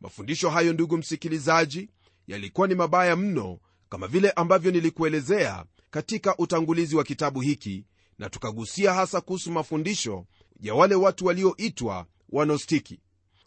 Mafundisho 0.00 0.50
hayo 0.50 0.72
ndugu 0.72 0.96
msikilizaji 0.96 1.90
yalikuwa 2.28 2.68
ni 2.68 2.74
mabaya 2.74 3.16
mno 3.16 3.58
kama 3.88 4.06
vile 4.06 4.30
ambavyo 4.30 4.70
nilikuelezea 4.70 5.64
katika 5.90 6.36
utangulizi 6.38 6.96
wa 6.96 7.04
kitabu 7.04 7.40
hiki 7.40 7.84
na 8.18 8.30
tukagusia 8.30 8.94
hasa 8.94 9.20
kuhusu 9.20 9.52
mafundisho 9.52 10.26
ya 10.60 10.74
wale 10.74 10.94
watu 10.94 11.26
walioitwa 11.26 12.06
wanostiki. 12.28 13.00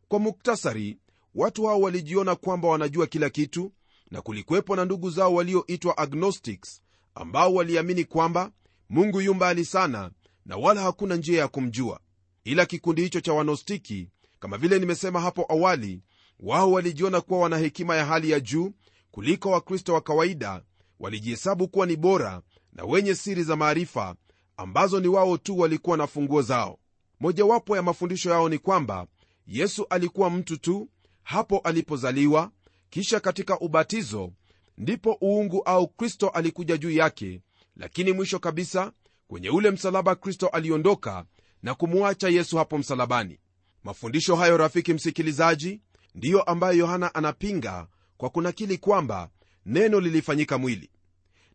Kwa 0.07 0.19
muktasari 0.19 0.97
watu 1.35 1.65
hao 1.65 1.81
walijiona 1.81 2.35
kwamba 2.35 2.67
wanajua 2.67 3.07
kila 3.07 3.29
kitu 3.29 3.71
na 4.11 4.21
kulikuwepo 4.21 4.75
na 4.75 4.85
ndugu 4.85 5.09
zao 5.09 5.33
walioitwa 5.33 5.97
agnostics 5.97 6.81
ambao 7.15 7.53
waliamini 7.53 8.05
kwamba 8.05 8.51
mungu 8.89 9.21
yu 9.21 9.33
mbali 9.33 9.65
sana 9.65 10.11
na 10.45 10.57
wala 10.57 10.81
hakuna 10.81 11.15
njia 11.15 11.39
ya 11.39 11.47
kumjua. 11.47 11.99
Ila 12.43 12.65
kikundi 12.65 13.01
hicho 13.01 13.21
cha 13.21 13.33
wanostiki 13.33 14.09
kama 14.39 14.57
vile 14.57 14.79
nimesema 14.79 15.21
hapo 15.21 15.45
awali 15.49 16.01
wao 16.41 16.71
walijiona 16.71 17.21
kuwa 17.21 17.39
wana 17.39 17.57
hekima 17.57 17.95
ya 17.95 18.05
hali 18.05 18.29
ya 18.31 18.39
juu 18.39 18.71
kuliko 19.11 19.49
wakristo 19.51 19.93
wa 19.93 20.01
kawaida 20.01 20.61
walijihesabu 20.99 21.67
kuwa 21.67 21.85
ni 21.85 21.95
bora 21.95 22.41
na 22.73 22.83
wenye 22.85 23.15
siri 23.15 23.43
za 23.43 23.55
maarifa 23.55 24.15
ambazo 24.57 24.99
ni 24.99 25.07
wao 25.07 25.37
tu 25.37 25.59
walikuwa 25.59 25.97
na 25.97 26.07
funguo 26.07 26.41
zao. 26.41 26.79
Mojawapo 27.19 27.75
ya 27.75 27.81
mafundisho 27.81 28.29
yao 28.29 28.49
ni 28.49 28.57
kwamba 28.57 29.07
yesu 29.47 29.85
alikuwa 29.89 30.29
mtu 30.29 30.57
tu 30.57 30.89
hapo 31.23 31.57
alipozaliwa 31.59 32.51
kisha 32.89 33.19
katika 33.19 33.59
ubatizo 33.59 34.31
ndipo 34.77 35.17
uungu 35.23 35.61
au 35.63 35.87
kristo 35.87 36.29
alikuja 36.29 36.77
juu 36.77 36.91
yake 36.91 37.41
lakini 37.75 38.11
mwisho 38.11 38.39
kabisa 38.39 38.91
kwenye 39.27 39.49
ule 39.49 39.71
msalaba 39.71 40.15
kristo 40.15 40.47
aliondoka 40.47 41.25
na 41.63 41.75
kumwacha 41.75 42.29
yesu 42.29 42.57
hapo 42.57 42.77
msalabani. 42.77 43.39
Mafundisho 43.83 44.35
hayo 44.35 44.57
rafiki 44.57 44.93
msikilizaji 44.93 45.81
ndiyo 46.15 46.41
ambayo 46.41 46.77
yohana 46.77 47.15
anapinga 47.15 47.87
kwa 48.17 48.29
kunakili 48.29 48.77
kwamba 48.77 49.29
neno 49.65 49.99
lilifanyika 49.99 50.57
mwili. 50.57 50.89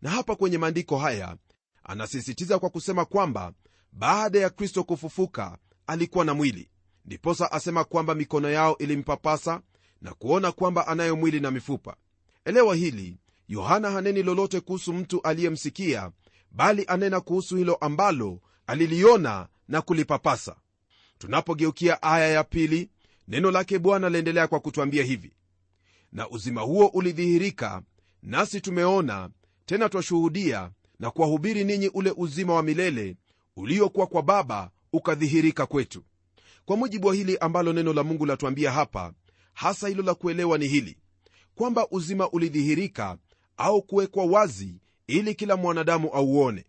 Na 0.03 0.11
hapa 0.11 0.37
kwenye 0.37 0.59
maandiko 0.59 0.99
haya 0.99 1.37
anasisitiza 1.85 2.59
kwa 2.59 2.71
kusema 2.71 3.05
kwamba 3.05 3.53
baada 3.93 4.39
ya 4.39 4.51
kristo 4.51 4.85
kufufuka 4.85 5.59
alikuwa 5.87 6.25
na 6.25 6.35
mwili. 6.35 6.71
Ndiposa 7.05 7.53
asema 7.53 7.85
kwamba 7.85 8.15
mikono 8.15 8.51
yao 8.51 8.79
ilimpapasa 8.79 9.61
na 10.03 10.15
kuona 10.15 10.53
kwamba 10.53 10.87
anayo 10.87 11.17
mwili 11.17 11.41
na 11.41 11.51
mifupa. 11.51 11.97
Elewa 12.45 12.75
hili 12.77 13.19
yohana 13.49 13.91
haneni 13.91 14.23
lolote 14.23 14.61
kuhusu 14.61 14.93
mtu 14.93 15.23
aliyemsikia 15.23 16.11
bali 16.51 16.85
anena 16.89 17.21
kuhusu 17.21 17.57
hilo 17.57 17.75
ambalo 17.75 18.41
aliliona 18.67 19.49
na 19.69 19.83
kulipapasa. 19.83 20.57
Tunapogeukia 21.19 22.03
aya 22.03 22.29
ya 22.29 22.45
pili 22.45 22.91
neno 23.29 23.51
lake 23.51 23.79
bwana 23.79 24.09
laendelea 24.11 24.47
kwa 24.47 24.61
kutwambia 24.61 25.05
hivi 25.05 25.33
na 26.13 26.29
uzima 26.31 26.61
huo 26.61 26.87
ulidhihirika 26.87 27.83
nasi 28.23 28.61
tumeona 28.61 29.31
tena 29.67 29.89
twashuhudia 29.89 30.71
na 30.99 31.11
kuwahubiri 31.11 31.65
ninyi 31.65 31.89
ule 31.89 32.13
uzima 32.17 32.55
wa 32.55 32.63
milele 32.63 33.17
uliokuwa 33.57 34.07
kwa 34.07 34.23
baba 34.23 34.71
ukadhihirika 34.93 35.67
kwetu. 35.67 36.05
Kwa 36.65 36.77
mujibu 36.77 37.07
wa 37.07 37.15
hili 37.15 37.39
ambalo 37.39 37.73
neno 37.73 37.93
la 37.93 38.03
mungu 38.05 38.27
latuambia 38.27 38.73
hapa 38.73 39.13
hasa 39.55 39.89
hilo 39.89 40.03
la 40.03 40.15
kuelewa 40.15 40.59
ni 40.59 40.69
hili 40.69 40.99
kwamba 41.55 41.89
uzima 41.91 42.31
ulidhihirika 42.31 43.19
au 43.57 43.83
kuwekwa 43.83 44.25
wazi 44.25 44.75
ili 45.07 45.35
kila 45.35 45.57
mwanadamu 45.57 46.09
auone. 46.09 46.65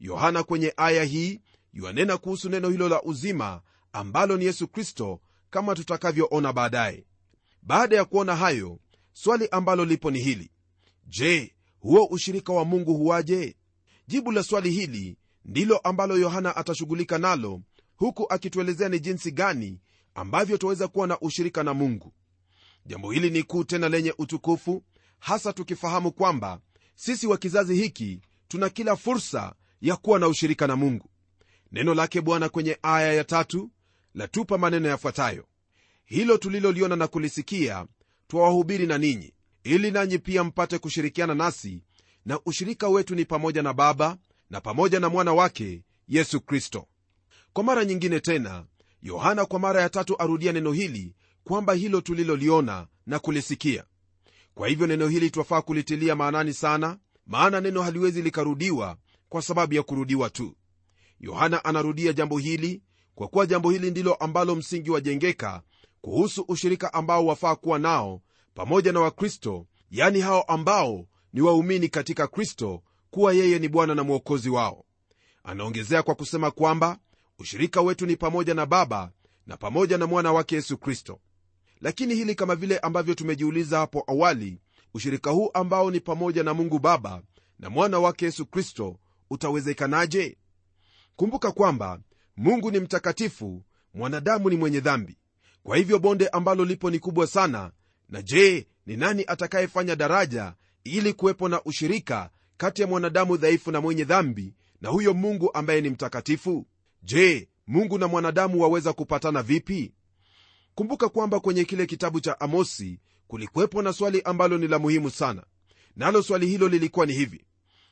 Yohana 0.00 0.42
kwenye 0.42 0.74
aya 0.76 1.04
hii 1.04 1.40
yuanena 1.72 2.18
kuhusu 2.18 2.48
neno 2.48 2.68
hilo 2.68 2.88
la 2.88 3.02
uzima 3.02 3.62
ambalo 3.92 4.36
ni 4.36 4.44
yesu 4.44 4.68
kristo 4.68 5.20
kama 5.50 5.74
tutakavyoona 5.74 6.52
baadaye. 6.52 7.04
Baada 7.62 7.96
ya 7.96 8.04
kuona 8.04 8.36
hayo 8.36 8.78
swali 9.12 9.48
ambalo 9.50 9.84
lipo 9.84 10.10
ni 10.10 10.18
hili. 10.20 10.50
Je 11.06 11.54
huo 11.80 12.04
ushirika 12.04 12.52
wa 12.52 12.64
mungu 12.64 12.94
huwaje? 12.94 13.56
Jibu 14.06 14.32
la 14.32 14.42
swali 14.42 14.70
hili 14.70 15.16
ndilo 15.44 15.78
ambalo 15.78 16.18
yohana 16.18 16.56
atashughulika 16.56 17.18
nalo 17.18 17.60
huku 17.96 18.26
akituelezea 18.32 18.88
ni 18.88 19.00
jinsi 19.00 19.30
gani 19.32 19.80
ambavyo 20.14 20.56
twaweza 20.56 20.88
kuwa 20.88 21.06
na 21.06 21.20
ushirika 21.20 21.62
na 21.62 21.74
mungu. 21.74 22.12
Jambo 22.86 23.10
hili 23.10 23.30
ni 23.30 23.42
kuu 23.42 23.64
tena 23.64 23.88
lenye 23.88 24.14
utukufu 24.18 24.84
hasa 25.18 25.52
tukifahamu 25.52 26.12
kwamba 26.12 26.60
sisi 26.94 27.26
wa 27.26 27.38
kizazi 27.38 27.74
hiki 27.74 28.20
tuna 28.48 28.68
kila 28.68 28.96
fursa 28.96 29.54
ya 29.80 29.96
kuwa 29.96 30.18
na 30.18 30.28
ushirika 30.28 30.66
na 30.66 30.76
mungu. 30.76 31.10
Neno 31.72 31.94
lake 31.94 32.20
bwana 32.20 32.48
kwenye 32.48 32.78
aya 32.82 33.12
ya 33.12 33.24
tatu 33.24 33.70
latupa 34.14 34.58
maneno 34.58 34.88
yafuatayo. 34.88 35.46
Hilo 36.04 36.38
tuliloliona 36.38 36.96
na 36.96 37.06
kulisikia 37.08 37.86
twawahubiri 38.28 38.86
na 38.86 38.98
ninyi 38.98 39.34
ili 39.64 39.90
nanyi 39.90 40.18
pia 40.18 40.44
mpate 40.44 40.78
kushirikiana 40.78 41.34
nasi 41.34 41.82
na 42.24 42.40
ushirika 42.46 42.88
wetu 42.88 43.14
ni 43.14 43.24
pamoja 43.24 43.62
na 43.62 43.72
baba 43.72 44.16
na 44.50 44.60
pamoja 44.60 45.00
na 45.00 45.08
mwana 45.08 45.32
wake 45.32 45.82
yesu 46.08 46.40
kristo. 46.40 46.86
Kwa 47.52 47.64
mara 47.64 47.84
nyingine 47.84 48.20
tena 48.20 48.64
yohana 49.02 49.44
kwa 49.46 49.58
mara 49.60 49.80
ya 49.82 49.88
tatu 49.88 50.22
arudia 50.22 50.52
neno 50.52 50.72
hili 50.72 51.14
kwamba 51.44 51.72
hilo 51.74 52.00
tuliloliona 52.00 52.86
na 53.06 53.18
kulisikia. 53.18 53.84
Kwa 54.54 54.68
hivyo 54.68 54.86
neno 54.86 55.08
hili 55.08 55.30
twafaa 55.30 55.62
kulitilia 55.62 56.16
maanani 56.16 56.54
sana 56.54 56.98
maana 57.26 57.60
neno 57.60 57.82
haliwezi 57.82 58.22
likarudiwa 58.22 58.96
kwa 59.28 59.42
sababu 59.42 59.74
ya 59.74 59.82
kurudiwa 59.82 60.30
tu. 60.30 60.56
Yohana 61.20 61.64
anarudia 61.64 62.12
jambo 62.12 62.38
hili 62.38 62.82
kwa 63.14 63.28
kuwa 63.28 63.46
jambo 63.46 63.70
hili 63.70 63.90
ndilo 63.90 64.14
ambalo 64.14 64.54
msingi 64.56 64.90
wajengeka 64.90 65.62
kuhusu 66.00 66.44
ushirika 66.48 66.92
ambao 66.94 67.26
wafaa 67.26 67.54
kuwa 67.56 67.78
nao 67.78 68.20
pamoja 68.54 68.92
na 68.92 69.00
wakristo 69.00 69.66
yani 69.90 70.20
hao 70.20 70.42
ambao 70.42 71.06
ni 71.32 71.40
waumini 71.40 71.88
katika 71.88 72.26
kristo 72.26 72.82
kuwa 73.10 73.32
yeye 73.32 73.58
ni 73.58 73.68
bwana 73.68 73.94
na 73.94 74.02
mwokozi 74.04 74.50
wao. 74.50 74.84
Anaongezea 75.44 76.02
kwa 76.02 76.14
kusema 76.14 76.50
kwamba 76.50 76.98
ushirika 77.38 77.80
wetu 77.80 78.06
ni 78.06 78.16
pamoja 78.16 78.54
na 78.54 78.66
baba 78.66 79.10
na 79.46 79.56
pamoja 79.56 79.98
na 79.98 80.06
mwana 80.06 80.32
wake 80.32 80.54
yesu 80.54 80.78
kristo. 80.78 81.20
Lakini 81.80 82.14
hili 82.14 82.34
kama 82.34 82.56
vile 82.56 82.78
ambavyo 82.78 83.14
tumejiuliza 83.14 83.78
hapo 83.78 84.04
awali 84.06 84.58
ushirika 84.94 85.30
huu 85.30 85.50
ambao 85.54 85.90
ni 85.90 86.00
pamoja 86.00 86.42
na 86.42 86.54
mungu 86.54 86.78
baba 86.78 87.22
na 87.58 87.70
mwana 87.70 87.98
wake 87.98 88.24
yesu 88.24 88.46
kristo 88.46 88.96
utawezekanaje? 89.30 90.36
Kumbuka 91.16 91.52
kwamba 91.52 92.00
mungu 92.40 92.70
ni 92.70 92.80
mtakatifu 92.80 93.62
mwanadamu 93.94 94.50
ni 94.50 94.56
mwenye 94.56 94.80
dhambi. 94.80 95.18
Kwa 95.62 95.76
hivyo 95.76 95.98
bonde 95.98 96.28
ambalo 96.28 96.64
lipo 96.64 96.90
ni 96.90 96.98
kubwa 96.98 97.26
sana. 97.26 97.72
Na 98.08 98.22
je 98.22 98.66
ni 98.86 98.96
nani 98.96 99.24
atakayefanya 99.26 99.96
daraja 99.96 100.54
ili 100.84 101.12
kuwepo 101.12 101.48
na 101.48 101.62
ushirika 101.64 102.30
kati 102.56 102.82
ya 102.82 102.88
mwanadamu 102.88 103.36
dhaifu 103.36 103.70
na 103.70 103.80
mwenye 103.80 104.04
dhambi 104.04 104.54
na 104.80 104.88
huyo 104.88 105.14
mungu 105.14 105.50
ambaye 105.54 105.80
ni 105.80 105.90
mtakatifu? 105.90 106.66
Je 107.02 107.48
mungu 107.66 107.98
na 107.98 108.08
mwanadamu 108.08 108.60
waweza 108.62 108.92
kupatana 108.92 109.42
vipi? 109.42 109.92
Kumbuka 110.74 111.08
kwamba 111.08 111.40
kwenye 111.40 111.64
kile 111.64 111.86
kitabu 111.86 112.20
cha 112.20 112.40
amosi 112.40 113.00
kulikuwepo 113.28 113.82
na 113.82 113.92
swali 113.92 114.22
ambalo 114.22 114.58
ni 114.58 114.68
la 114.68 114.78
muhimu 114.78 115.10
sana. 115.10 115.42
Nalo 115.96 116.22
swali 116.22 116.46
hilo 116.46 116.68
lilikuwa 116.68 117.06
ni 117.06 117.12
hivi. 117.12 117.44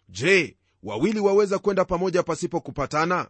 Je 0.08 0.56
wawili 0.82 1.20
waweza 1.20 1.58
kwenda 1.58 1.84
pamoja 1.84 2.22
pasipo 2.22 2.60
kupatana 2.60 3.28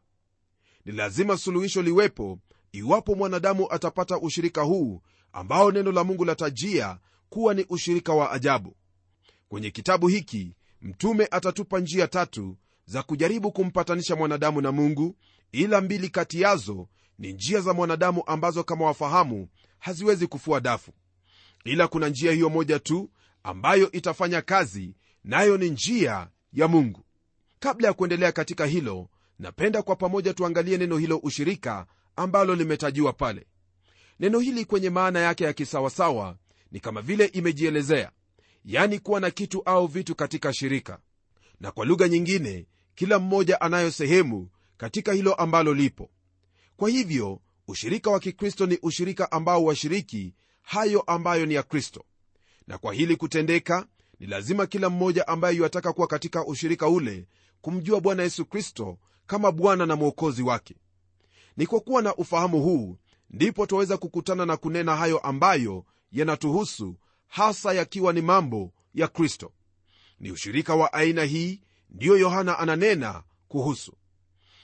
ni 0.89 0.95
lazima 0.95 1.37
suluhisho 1.37 1.83
liwepo 1.83 2.39
iwapo 2.73 3.15
mwanadamu 3.15 3.67
atapata 3.73 4.19
ushirika 4.19 4.63
huu 4.63 5.03
ambao 5.33 5.73
neno 5.73 5.93
la 5.93 6.05
mungu 6.05 6.25
latajia 6.25 6.99
kuwa 7.29 7.55
ni 7.55 7.67
ushirika 7.69 8.13
wa 8.13 8.33
ajabu. 8.33 8.77
Kwenye 9.49 9.71
kitabu 9.71 10.09
hiki 10.09 10.55
mtume 10.83 11.29
atatupa 11.31 11.81
njia 11.81 12.07
tatu 12.09 12.57
za 12.87 13.03
kujaribu 13.03 13.53
kumpatanisha 13.53 14.17
mwanadamu 14.17 14.61
na 14.61 14.73
mungu 14.73 15.17
ila 15.53 15.81
mbili 15.81 16.09
kati 16.09 16.41
yazo 16.41 16.89
ni 17.19 17.33
njia 17.33 17.61
za 17.61 17.73
mwanadamu 17.75 18.23
ambazo 18.27 18.65
kama 18.65 18.85
wafahamu 18.87 19.49
haziwezi 19.79 20.27
kufua 20.27 20.61
dafu. 20.61 20.93
Ila 21.65 21.89
kuna 21.89 22.09
njia 22.09 22.33
hiyo 22.33 22.51
moja 22.51 22.79
tu 22.79 23.11
ambayo 23.43 23.93
itafanya 23.93 24.43
kazi 24.43 24.95
nayo 25.25 25.57
ni 25.57 25.71
njia 25.71 26.29
ya 26.53 26.69
mungu. 26.69 27.05
Kabla 27.61 27.89
ya 27.89 27.95
kuendelea 27.95 28.33
katika 28.33 28.67
hilo 28.67 29.09
napenda 29.39 29.83
kwa 29.83 29.97
pamoja 29.97 30.35
tuangalie 30.35 30.77
neno 30.79 30.99
hilo 30.99 31.17
ushirika 31.17 31.87
ambalo 32.17 32.55
limetajiwa 32.55 33.13
pale. 33.13 33.47
Neno 34.21 34.39
hili 34.39 34.65
kwenye 34.65 34.91
maana 34.91 35.19
yake 35.21 35.45
ya 35.45 35.53
kisawasawa 35.53 36.37
ni 36.73 36.81
kama 36.81 37.03
vile 37.03 37.25
imejielezea 37.27 38.11
yani 38.65 38.99
kuwa 38.99 39.21
na 39.21 39.31
kitu 39.31 39.63
au 39.65 39.87
vitu 39.87 40.15
katika 40.15 40.53
shirika. 40.53 40.99
Na 41.61 41.71
kwa 41.73 41.87
lugha 41.87 42.09
nyingine 42.09 42.67
kila 42.95 43.19
mmoja 43.19 43.61
anayo 43.61 43.91
sehemu 43.91 44.49
katika 44.77 45.13
hilo 45.13 45.35
ambalo 45.35 45.75
lipo. 45.75 46.11
Kwa 46.77 46.89
hivyo 46.91 47.41
ushirika 47.69 48.11
wa 48.11 48.21
kikristo 48.21 48.67
ni 48.67 48.79
ushirika 48.83 49.33
ambao 49.33 49.65
washiriki 49.65 50.35
hayo 50.63 51.01
ambayo 51.01 51.47
ni 51.47 51.55
ya 51.55 51.63
kristo. 51.63 52.05
Na 52.67 52.79
kwa 52.79 52.95
hili 52.95 53.17
kutendeka 53.17 53.87
ni 54.21 54.27
lazima 54.27 54.67
kila 54.67 54.91
mmoja 54.91 55.29
ambaye 55.29 55.57
yuataka 55.57 55.93
kuwa 55.93 56.07
katika 56.07 56.47
ushirika 56.47 56.89
ule 56.89 57.27
kumjua 57.61 58.01
bwana 58.01 58.23
yesu 58.23 58.45
kristo 58.45 58.99
kama 59.29 59.53
bwana 59.53 59.87
na 59.87 59.97
mwokozi 59.97 60.43
wake. 60.43 60.77
Ni 61.57 61.67
kwa 61.67 61.81
kuwa 61.81 62.03
na 62.03 62.15
ufahamu 62.17 62.61
huu 62.63 62.97
ndipo 63.31 63.67
twaweza 63.67 63.97
kukutana 63.97 64.47
na 64.47 64.57
kunena 64.57 64.97
hayo 64.97 65.19
ambayo 65.19 65.85
yanatuhusu 66.13 66.97
hasa 67.27 67.73
yakiwa 67.73 68.13
ni 68.13 68.21
mambo 68.21 68.73
ya 68.95 69.09
kristo. 69.09 69.53
Ni 70.21 70.31
ushirika 70.31 70.75
wa 70.75 70.93
aina 70.93 71.25
hii 71.25 71.61
ndiyo 71.91 72.19
yohana 72.19 72.59
ananena 72.59 73.23
kuhusu. 73.49 73.93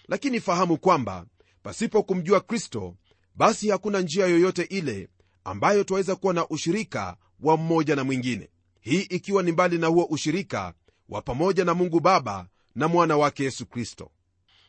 Lakini 0.09 0.41
fahamu 0.41 0.79
kwamba 0.79 1.27
pasipo 1.63 2.03
kumjua 2.03 2.41
kristo 2.41 2.97
basi 3.35 3.69
hakuna 3.71 4.01
njia 4.01 4.27
yoyote 4.27 4.63
ile 4.63 5.09
ambayo 5.45 5.85
twaweza 5.85 6.17
kuwa 6.17 6.35
na 6.35 6.49
ushirika 6.49 7.17
wa 7.41 7.57
mmoja 7.57 7.97
na 7.97 8.05
mwingine. 8.05 8.49
Hii 8.81 9.01
ikiwa 9.01 9.43
ni 9.43 9.53
mbali 9.53 9.79
na 9.79 9.87
huo 9.87 10.05
ushirika 10.05 10.75
wa 11.09 11.23
pamoja 11.23 11.65
na 11.65 11.75
mungu 11.75 12.01
baba 12.01 12.49
na 12.75 12.89
mwana 12.89 13.17
wake 13.17 13.45
yesu 13.45 13.67
kristo 13.67 14.11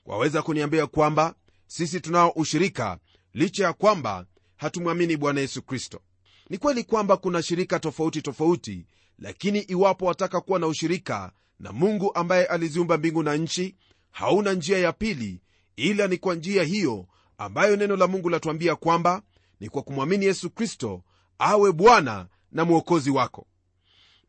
waweza 0.05 0.41
kuniambia 0.41 0.87
kwamba 0.87 1.35
sisi 1.67 2.01
tunao 2.01 2.29
ushirika 2.29 2.97
licha 3.33 3.63
ya 3.63 3.73
kwamba 3.73 4.25
hatumwamini 4.55 5.17
bwana 5.17 5.41
yesu 5.41 5.61
kristo. 5.61 6.01
Ni 6.49 6.57
kweli 6.57 6.83
kwamba 6.83 7.17
kuna 7.17 7.43
shirika 7.43 7.79
tofauti 7.79 8.21
tofauti 8.21 8.85
lakini 9.19 9.59
iwapo 9.59 10.05
wataka 10.05 10.41
kuwa 10.41 10.59
na 10.59 10.67
ushirika 10.67 11.31
na 11.59 11.71
mungu 11.71 12.15
ambaye 12.15 12.45
aliziumba 12.45 12.97
mbingu 12.97 13.23
na 13.23 13.35
nchi 13.35 13.75
hauna 14.11 14.53
njia 14.53 14.77
ya 14.77 14.93
pili 14.93 15.41
ila 15.75 16.07
ni 16.07 16.17
kwa 16.17 16.35
njia 16.35 16.63
hiyo 16.63 17.07
ambayo 17.37 17.75
neno 17.75 17.95
la 17.95 18.07
mungu 18.07 18.29
latuambia 18.29 18.75
kwamba 18.75 19.21
ni 19.59 19.69
kwa 19.69 19.81
kumwamini 19.81 20.25
yesu 20.25 20.49
kristo 20.49 21.03
awe 21.39 21.71
bwana 21.71 22.27
na 22.51 22.65
mwokozi 22.65 23.09
wako. 23.11 23.47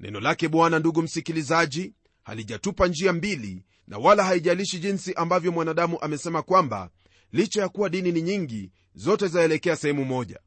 Neno 0.01 0.21
lake 0.21 0.49
bwana 0.49 0.79
ndugu 0.79 1.03
msikilizaji 1.03 1.93
halijatupa 2.23 2.87
njia 2.87 3.13
mbili 3.13 3.63
na 3.89 3.99
wala 3.99 4.25
haijalishi 4.25 4.79
jinsi 4.79 5.15
ambavyo 5.15 5.53
mwanadamu 5.53 5.99
amesema 6.01 6.43
kwamba 6.43 6.91
licha 7.33 7.61
ya 7.63 7.69
kuwa 7.69 7.89
dini 7.89 8.13
ni 8.13 8.23
nyingi 8.23 8.73
zote 8.95 9.29
zaelekea 9.29 9.77
sehemu 9.77 10.05
moja. 10.05 10.41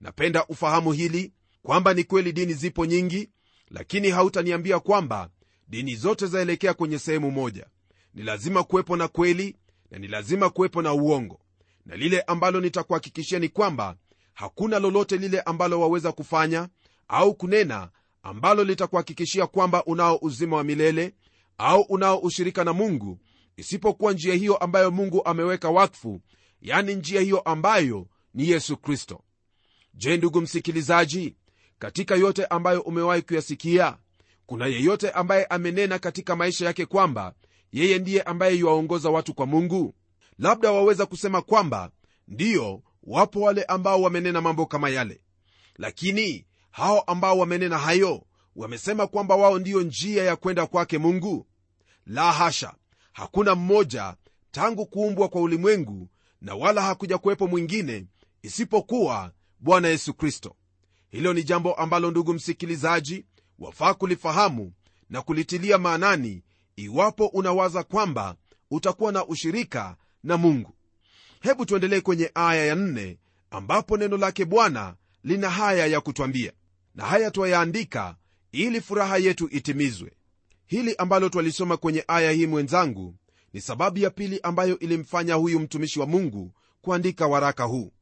Napenda 0.00 0.46
ufahamu 0.46 0.92
hili 0.92 1.32
kwamba 1.62 1.94
ni 1.94 2.04
kweli 2.04 2.32
dini 2.32 2.54
zipo 2.54 2.86
nyingi 2.86 3.28
lakini 3.70 4.10
hautaniambia 4.10 4.80
kwamba 4.80 5.30
dini 5.68 5.96
zote 5.96 6.26
zaelekea 6.26 6.74
kwenye 6.74 6.98
sehemu 6.98 7.30
moja. 7.30 7.66
Ni 8.14 8.22
lazima 8.22 8.64
kuwepo 8.64 8.96
na 8.96 9.08
kweli 9.08 9.56
na 9.90 9.98
ni 9.98 10.08
lazima 10.08 10.50
kuwepo 10.50 10.82
na 10.82 10.92
uongo. 10.92 11.40
Na 11.86 11.96
lile 11.96 12.20
ambalo 12.20 12.60
nitakuhakikishia 12.60 13.38
ni 13.38 13.48
kwamba 13.48 13.96
hakuna 14.34 14.78
lolote 14.78 15.16
lile 15.16 15.40
ambalo 15.40 15.80
waweza 15.80 16.12
kufanya 16.12 16.68
au 17.08 17.34
kunena 17.34 17.90
ambalo 18.22 18.64
litakuhakikishia 18.64 19.46
kwamba 19.46 19.84
unao 19.84 20.18
uzima 20.22 20.56
wa 20.56 20.64
milele 20.64 21.14
au 21.58 21.80
unao 21.80 22.18
ushirika 22.18 22.64
na 22.64 22.72
mungu 22.72 23.18
isipokuwa 23.56 24.12
njia 24.12 24.34
hiyo 24.34 24.56
ambayo 24.56 24.90
mungu 24.90 25.24
ameweka 25.24 25.70
wakfu 25.70 26.20
yani 26.60 26.94
njia 26.94 27.20
hiyo 27.20 27.40
ambayo 27.40 28.06
ni 28.34 28.48
yesu 28.48 28.76
kristo. 28.76 29.20
Je 29.94 30.16
ndugu 30.16 30.40
msikilizaji 30.40 31.36
katika 31.78 32.16
yote 32.16 32.44
ambayo 32.46 32.80
umewahi 32.80 33.22
kuyasikia 33.22 33.96
kuna 34.46 34.66
yeyote 34.66 35.10
ambaye 35.10 35.44
amenena 35.44 35.98
katika 35.98 36.36
maisha 36.36 36.66
yake 36.66 36.86
kwamba 36.86 37.34
yeye 37.72 37.98
ndiye 37.98 38.22
ambaye 38.22 38.56
yuwaongoza 38.56 39.10
watu 39.10 39.34
kwa 39.34 39.46
mungu? 39.46 39.94
Labda 40.38 40.72
waweza 40.72 41.06
kusema 41.06 41.42
kwamba 41.42 41.90
ndiyo 42.28 42.82
wapo 43.02 43.40
wale 43.40 43.62
ambao 43.62 44.02
wamenena 44.02 44.40
mambo 44.40 44.66
kama 44.66 44.88
yale. 44.90 45.20
Lakini 45.76 46.46
hao 46.70 47.00
ambao 47.00 47.38
wamenena 47.38 47.78
hayo 47.78 48.24
wamesema 48.58 49.06
kwamba 49.06 49.36
wao 49.36 49.58
ndiyo 49.58 49.82
njia 49.82 50.24
ya 50.24 50.36
kwenda 50.36 50.66
kwake 50.66 50.98
mungu? 50.98 51.46
La 52.06 52.32
hasha! 52.32 52.74
Hakuna 53.12 53.54
mmoja 53.54 54.16
tangu 54.50 54.86
kuumbwa 54.86 55.28
kwa 55.28 55.40
ulimwengu 55.40 56.08
na 56.40 56.54
wala 56.54 56.82
hakuja 56.82 57.18
kuwepo 57.18 57.46
mwingine 57.46 58.06
isipokuwa 58.42 59.32
bwana 59.60 59.88
yesu 59.88 60.14
kristo. 60.14 60.56
Hilo 61.10 61.32
ni 61.32 61.42
jambo 61.44 61.74
ambalo 61.74 62.10
ndugu 62.10 62.34
msikilizaji 62.34 63.24
wafaa 63.58 63.94
kulifahamu 63.94 64.72
na 65.10 65.22
kulitilia 65.22 65.78
maanani 65.78 66.42
iwapo 66.76 67.26
unawaza 67.26 67.82
kwamba 67.82 68.36
utakuwa 68.70 69.12
na 69.12 69.26
ushirika 69.26 69.96
na 70.22 70.36
mungu. 70.36 70.72
Hebu 71.40 71.66
tuendelee 71.66 72.00
kwenye 72.00 72.30
aya 72.34 72.66
ya 72.66 72.74
nne 72.74 73.18
ambapo 73.50 73.96
neno 73.96 74.16
lake 74.16 74.44
bwana 74.44 74.94
lina 75.24 75.50
haya 75.50 75.86
ya 75.86 76.00
kutwambia. 76.00 76.52
Na 76.94 77.04
haya 77.06 77.30
twayaandika 77.30 78.16
ili 78.52 78.80
furaha 78.80 79.16
yetu 79.18 79.48
itimizwe. 79.50 80.12
Hili 80.66 80.94
ambalo 80.96 81.28
twalisoma 81.28 81.76
kwenye 81.76 82.04
aya 82.08 82.30
hii 82.32 82.46
mwenzangu 82.46 83.14
ni 83.52 83.60
sababu 83.60 83.98
ya 83.98 84.10
pili 84.10 84.40
ambayo 84.42 84.78
ilimfanya 84.78 85.34
huyu 85.34 85.60
mtumishi 85.60 86.00
wa 86.00 86.06
mungu 86.06 86.52
kuandika 86.82 87.26
waraka 87.26 87.64
huu. 87.64 87.92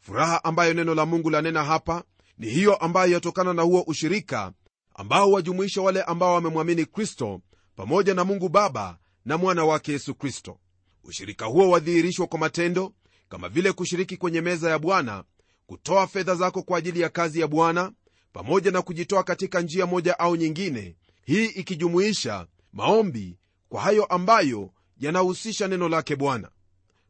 Furaha 0.00 0.44
ambayo 0.44 0.74
neno 0.74 0.94
la 0.94 1.06
mungu 1.06 1.30
lanena 1.30 1.64
hapa 1.64 2.04
ni 2.38 2.50
hiyo 2.50 2.74
ambayo 2.76 3.12
yatokana 3.12 3.52
na 3.52 3.62
huo 3.62 3.80
ushirika 3.86 4.52
ambao 4.94 5.30
wajumuisha 5.30 5.82
wale 5.82 6.02
ambao 6.02 6.34
wamemwamini 6.34 6.86
kristo 6.86 7.40
pamoja 7.76 8.14
na 8.14 8.24
mungu 8.24 8.48
baba 8.48 8.98
na 9.24 9.38
mwana 9.38 9.64
wake 9.64 9.92
yesu 9.92 10.14
kristo. 10.14 10.58
Ushirika 11.04 11.46
huo 11.46 11.70
wadhihirishwa 11.70 12.26
kwa 12.26 12.38
matendo 12.38 12.92
kama 13.28 13.48
vile 13.48 13.72
kushiriki 13.72 14.16
kwenye 14.16 14.40
meza 14.40 14.70
ya 14.70 14.78
bwana 14.78 15.24
kutoa 15.66 16.06
fedha 16.06 16.34
zako 16.34 16.62
kwa 16.62 16.78
ajili 16.78 17.00
ya 17.00 17.08
kazi 17.08 17.40
ya 17.40 17.46
bwana 17.48 17.92
pamoja 18.34 18.70
na 18.70 18.82
kujitoa 18.82 19.22
katika 19.22 19.60
njia 19.60 19.86
moja 19.86 20.18
au 20.18 20.36
nyingine 20.36 20.96
hii 21.24 21.44
ikijumuisha 21.46 22.46
maombi 22.72 23.38
kwa 23.68 23.80
hayo 23.82 24.04
ambayo 24.04 24.70
yanahusisha 24.98 25.68
neno 25.68 25.88
lake 25.88 26.16
bwana. 26.16 26.50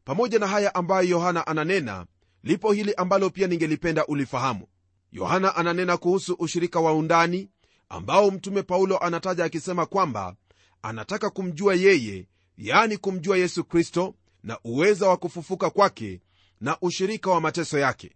Pamoja 0.03 0.39
na 0.39 0.47
haya 0.47 0.75
ambayo 0.75 1.09
yohana 1.09 1.47
ananena 1.47 2.05
lipo 2.43 2.71
hili 2.71 2.93
ambalo 2.93 3.29
pia 3.29 3.47
ningelipenda 3.47 4.05
ulifahamu. 4.05 4.67
Yohana 5.11 5.55
ananena 5.55 5.97
kuhusu 5.97 6.33
ushirika 6.39 6.79
wa 6.79 6.93
undani 6.93 7.49
ambao 7.89 8.31
mtume 8.31 8.63
paulo 8.63 8.97
anataja 8.97 9.43
akisema 9.45 9.85
kwamba 9.85 10.35
anataka 10.81 11.29
kumjua 11.29 11.75
yeye 11.75 12.27
yani 12.57 12.97
kumjua 12.97 13.37
yesu 13.37 13.63
kristo 13.63 14.15
na 14.43 14.59
uweza 14.63 15.09
wa 15.09 15.17
kufufuka 15.17 15.69
kwake 15.69 16.21
na 16.61 16.77
ushirika 16.81 17.29
wa 17.31 17.41
mateso 17.41 17.79
yake. 17.79 18.11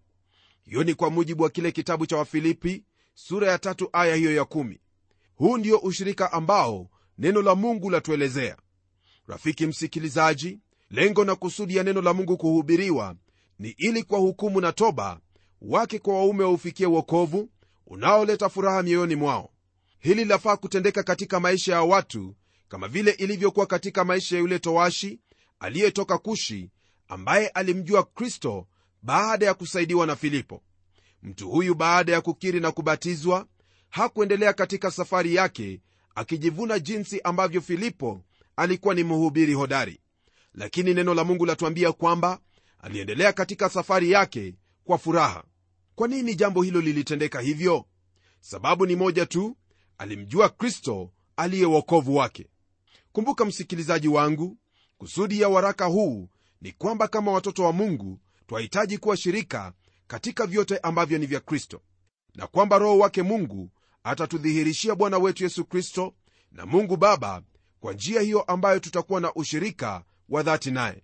Hiyo 0.65 0.83
ni 0.83 0.93
kwa 0.93 1.09
mujibu 1.09 1.43
wa 1.43 1.49
kile 1.49 1.71
kitabu 1.71 2.05
cha 2.05 2.17
wafilipi 2.17 2.83
sura 3.27 3.51
ya 3.51 3.59
tatu 3.59 3.89
aya 3.93 4.15
hiyo 4.15 4.35
ya 4.35 4.45
kumi. 4.45 4.81
huu 5.35 5.57
ndio 5.57 5.77
ushirika 5.77 6.31
ambao 6.31 6.89
neno 7.17 7.41
la 7.41 7.55
mungu 7.55 7.89
latuelezea. 7.89 8.57
Rafiki 9.27 9.67
msikilizaji 9.67 10.59
lengo 10.89 11.25
na 11.25 11.35
kusudi 11.35 11.75
ya 11.75 11.83
neno 11.83 12.01
la 12.01 12.13
mungu 12.13 12.37
kuhubiriwa 12.37 13.15
ni 13.59 13.69
ili 13.77 14.03
kwa 14.03 14.19
hukumu 14.19 14.61
na 14.61 14.71
toba 14.71 15.19
wake 15.61 15.99
kwa 15.99 16.13
waume 16.13 16.43
waufikie 16.43 16.85
uokovu 16.87 17.49
unaoleta 17.87 18.49
furaha 18.49 18.83
mioyoni 18.83 19.15
mwao. 19.15 19.49
Hili 19.99 20.25
lafaa 20.25 20.57
kutendeka 20.57 21.03
katika 21.03 21.39
maisha 21.39 21.73
ya 21.73 21.81
watu 21.83 22.35
kama 22.67 22.87
vile 22.87 23.11
ilivyokuwa 23.11 23.65
katika 23.65 24.05
maisha 24.05 24.35
ya 24.35 24.41
yule 24.41 24.59
towashi 24.59 25.19
aliyetoka 25.59 26.17
kushi 26.17 26.69
ambaye 27.07 27.47
alimjua 27.47 28.03
kristo 28.03 28.67
baada 29.01 29.45
ya 29.45 29.53
kusaidiwa 29.53 30.05
na 30.07 30.15
filipo 30.15 30.63
mtu 31.23 31.49
huyu 31.49 31.75
baada 31.75 32.11
ya 32.11 32.21
kukiri 32.21 32.59
na 32.59 32.71
kubatizwa 32.71 33.45
hakuendelea 33.89 34.53
katika 34.53 34.91
safari 34.91 35.35
yake 35.35 35.81
akijivuna 36.15 36.79
jinsi 36.79 37.21
ambavyo 37.21 37.61
filipo 37.61 38.21
alikuwa 38.55 38.95
ni 38.95 39.03
mhubiri 39.03 39.53
hodari. 39.53 39.99
Lakini 40.53 40.93
neno 40.93 41.13
la 41.13 41.23
mungu 41.23 41.45
latuambia 41.45 41.91
kwamba 41.91 42.39
aliendelea 42.79 43.33
katika 43.33 43.69
safari 43.69 44.11
yake 44.11 44.55
kwa 44.83 44.97
furaha. 44.97 45.43
Kwa 45.95 46.07
nini 46.07 46.35
jambo 46.35 46.61
hilo 46.61 46.81
lilitendeka 46.81 47.41
hivyo? 47.41 47.85
Sababu 48.39 48.85
ni 48.85 48.95
moja 48.95 49.25
tu 49.25 49.57
alimjua 49.97 50.49
kristo 50.49 51.11
aliye 51.35 51.65
wokovu 51.65 52.15
wake. 52.15 52.47
Kumbuka 53.11 53.45
msikilizaji 53.45 54.07
wangu 54.07 54.57
kusudi 54.97 55.41
ya 55.41 55.49
waraka 55.49 55.85
huu 55.85 56.29
ni 56.61 56.71
kwamba 56.71 57.07
kama 57.07 57.31
watoto 57.31 57.63
wa 57.63 57.71
mungu 57.73 58.19
twahitaji 58.47 58.97
kuwa 58.97 59.17
shirika 59.17 59.73
katika 60.09 60.45
vyote 60.47 60.77
ambavyo 60.77 61.17
ni 61.17 61.25
vya 61.25 61.39
kristo 61.39 61.81
na 62.35 62.47
kwamba 62.47 62.77
roho 62.77 62.97
wake 62.97 63.23
mungu 63.23 63.69
atatudhihirishia 64.03 64.95
bwana 64.95 65.17
wetu 65.17 65.43
yesu 65.43 65.65
kristo 65.65 66.13
na 66.51 66.65
mungu 66.65 66.97
baba 66.97 67.41
kwa 67.79 67.93
njia 67.93 68.21
hiyo 68.21 68.41
ambayo 68.41 68.79
tutakuwa 68.79 69.21
na 69.21 69.33
ushirika 69.33 70.03
wa 70.29 70.43
dhati 70.43 70.71
naye. 70.71 71.03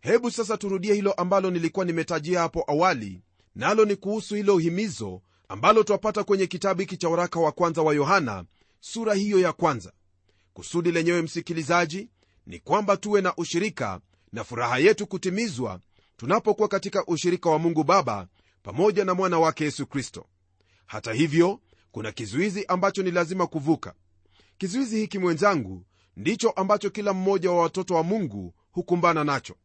Hebu 0.00 0.30
sasa 0.30 0.56
turudie 0.56 0.94
hilo 0.94 1.12
ambalo 1.12 1.50
nilikuwa 1.50 1.84
nimetajia 1.86 2.40
hapo 2.40 2.64
awali 2.66 3.22
nalo 3.54 3.84
ni 3.84 3.96
kuhusu 3.96 4.34
hilo 4.34 4.58
himizo 4.58 5.22
ambalo 5.48 5.82
twapata 5.82 6.24
kwenye 6.24 6.46
kitabu 6.46 6.80
hiki 6.80 6.96
cha 6.96 7.08
waraka 7.08 7.40
wa 7.40 7.52
kwanza 7.52 7.82
wa 7.82 7.94
yohana 7.94 8.44
sura 8.80 9.14
hiyo 9.14 9.38
ya 9.40 9.52
kwanza. 9.52 9.92
Kusudi 10.52 10.92
lenyewe 10.92 11.22
msikilizaji 11.22 12.08
ni 12.46 12.58
kwamba 12.58 12.96
tuwe 12.96 13.20
na 13.20 13.36
ushirika 13.36 14.00
na 14.32 14.44
furaha 14.44 14.78
yetu 14.78 15.06
kutimizwa 15.06 15.80
tunapokuwa 16.16 16.68
katika 16.68 17.06
ushirika 17.06 17.50
wa 17.50 17.58
mungu 17.58 17.84
baba 17.84 18.28
pamoja 18.62 19.04
na 19.04 19.14
mwana 19.14 19.38
wake 19.38 19.64
yesu 19.64 19.86
kristo. 19.86 20.26
Hata 20.86 21.12
hivyo 21.12 21.60
kuna 21.92 22.12
kizuizi 22.12 22.64
ambacho 22.66 23.02
ni 23.02 23.10
lazima 23.10 23.46
kuvuka. 23.46 23.94
Kizuizi 24.58 24.98
hiki 25.00 25.18
mwenzangu 25.18 25.84
ndicho 26.16 26.50
ambacho 26.50 26.90
kila 26.90 27.12
mmoja 27.12 27.50
wa 27.50 27.62
watoto 27.62 27.94
wa 27.94 28.02
mungu 28.02 28.54
hukumbana 28.70 29.24
nacho. 29.24 29.56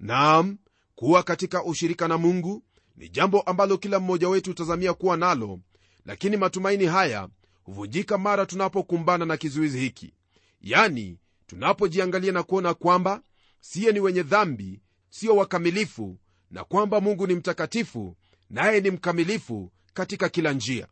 Naam 0.00 0.58
kuwa 0.94 1.22
katika 1.22 1.64
ushirika 1.64 2.08
na 2.08 2.18
mungu 2.18 2.62
ni 2.96 3.08
jambo 3.08 3.40
ambalo 3.40 3.78
kila 3.78 4.00
mmoja 4.00 4.28
wetu 4.28 4.50
hutazamia 4.50 4.94
kuwa 4.94 5.16
nalo 5.16 5.60
lakini 6.04 6.36
matumaini 6.36 6.86
haya 6.86 7.28
huvunjika 7.62 8.18
mara 8.18 8.46
tunapokumbana 8.46 9.24
na 9.24 9.36
kizuizi 9.36 9.80
hiki. 9.80 10.14
Yani 10.60 11.18
tunapojiangalia 11.46 12.32
na 12.32 12.42
kuona 12.42 12.74
kwamba 12.74 13.22
siye 13.60 13.92
ni 13.92 14.00
wenye 14.00 14.22
dhambi 14.22 14.80
sio 15.10 15.36
wakamilifu 15.36 16.18
na 16.50 16.64
kwamba 16.64 17.00
mungu 17.00 17.26
ni 17.26 17.34
mtakatifu 17.34 18.16
naye 18.50 18.80
ni 18.80 18.90
mkamilifu 18.90 19.72
katika 19.94 20.28
kila 20.28 20.52
njia. 20.52 20.86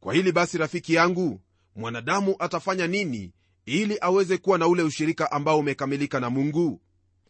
Kwa 0.00 0.14
hili 0.14 0.32
basi 0.32 0.58
rafiki 0.58 0.94
yangu 0.94 1.40
mwanadamu 1.76 2.36
atafanya 2.38 2.86
nini 2.86 3.32
ili 3.66 3.98
aweze 4.00 4.38
kuwa 4.38 4.58
na 4.58 4.66
ule 4.66 4.82
ushirika 4.82 5.32
ambao 5.32 5.58
umekamilika 5.58 6.20
na 6.20 6.30
mungu? 6.30 6.80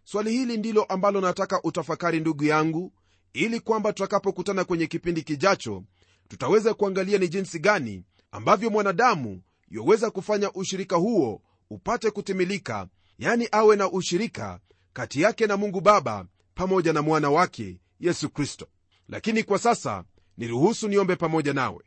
Swali 0.04 0.30
hili 0.32 0.56
ndilo 0.56 0.84
ambalo 0.84 1.20
nataka 1.20 1.62
utafakari 1.62 2.20
ndugu 2.20 2.44
yangu 2.44 2.92
ili 3.32 3.60
kwamba 3.60 3.92
tutakapokutana 3.92 4.64
kwenye 4.64 4.86
kipindi 4.86 5.22
kijacho 5.22 5.84
tutaweza 6.28 6.74
kuangalia 6.74 7.18
ni 7.18 7.28
jinsi 7.28 7.58
gani 7.58 8.04
ambavyo 8.30 8.70
mwanadamu 8.70 9.42
yoweza 9.70 10.10
kufanya 10.10 10.52
ushirika 10.52 10.96
huo 10.96 11.42
upate 11.70 12.10
kutimilika 12.10 12.88
yani 13.18 13.48
awe 13.52 13.76
na 13.76 13.90
ushirika 13.90 14.60
kati 14.92 15.20
yake 15.20 15.46
na 15.46 15.56
mungu 15.56 15.80
baba 15.80 16.26
pamoja 16.54 16.92
na 16.92 17.02
mwana 17.02 17.30
wake 17.30 17.80
yesu 18.00 18.30
kristo 18.30 18.66
lakini 19.08 19.42
kwa 19.42 19.58
sasa 19.58 20.04
niruhusu 20.36 20.88
niombe 20.88 21.16
pamoja 21.16 21.52
nawe. 21.52 21.84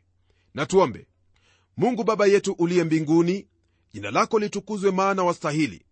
Na 0.54 0.66
tuombe. 0.66 1.06
Mungu 1.76 2.04
baba 2.04 2.26
yetu 2.26 2.52
uliye 2.52 2.84
mbinguni 2.84 3.48
jina 3.92 4.10
lako 4.10 4.38
litukuzwe 4.38 4.90
maana 4.90 5.22
wastahili. 5.24 5.84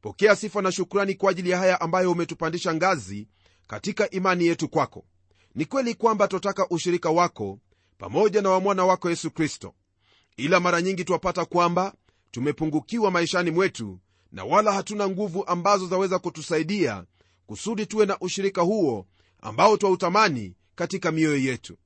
Pokea 0.00 0.36
sifa 0.36 0.62
na 0.62 0.72
shukrani 0.72 1.14
kwa 1.14 1.30
ajili 1.30 1.50
ya 1.50 1.58
haya 1.58 1.80
ambayo 1.80 2.12
umetupandisha 2.12 2.74
ngazi 2.74 3.28
katika 3.66 4.10
imani 4.10 4.46
yetu 4.46 4.68
kwako. 4.68 5.04
Ni 5.54 5.64
kweli 5.64 5.94
kwamba 5.94 6.28
twataka 6.28 6.68
ushirika 6.68 7.10
wako 7.10 7.58
pamoja 7.98 8.42
na 8.42 8.50
wa 8.50 8.60
mwana 8.60 8.84
wako 8.84 9.10
yesu 9.10 9.30
kristo. 9.30 9.74
Ila 10.36 10.60
mara 10.60 10.82
nyingi 10.82 11.04
twapata 11.04 11.44
kwamba 11.44 11.94
tumepungukiwa 12.30 13.10
maishani 13.10 13.50
mwetu 13.50 14.00
na 14.32 14.44
wala 14.44 14.72
hatuna 14.72 15.08
nguvu 15.08 15.44
ambazo 15.46 15.86
zaweza 15.86 16.18
kutusaidia 16.18 17.04
kusudi 17.46 17.86
tuwe 17.86 18.06
na 18.06 18.18
ushirika 18.20 18.62
huo 18.62 19.06
ambao 19.40 19.76
twautamani 19.76 20.54
katika 20.74 21.12
mioyo 21.12 21.36
yetu. 21.38 21.76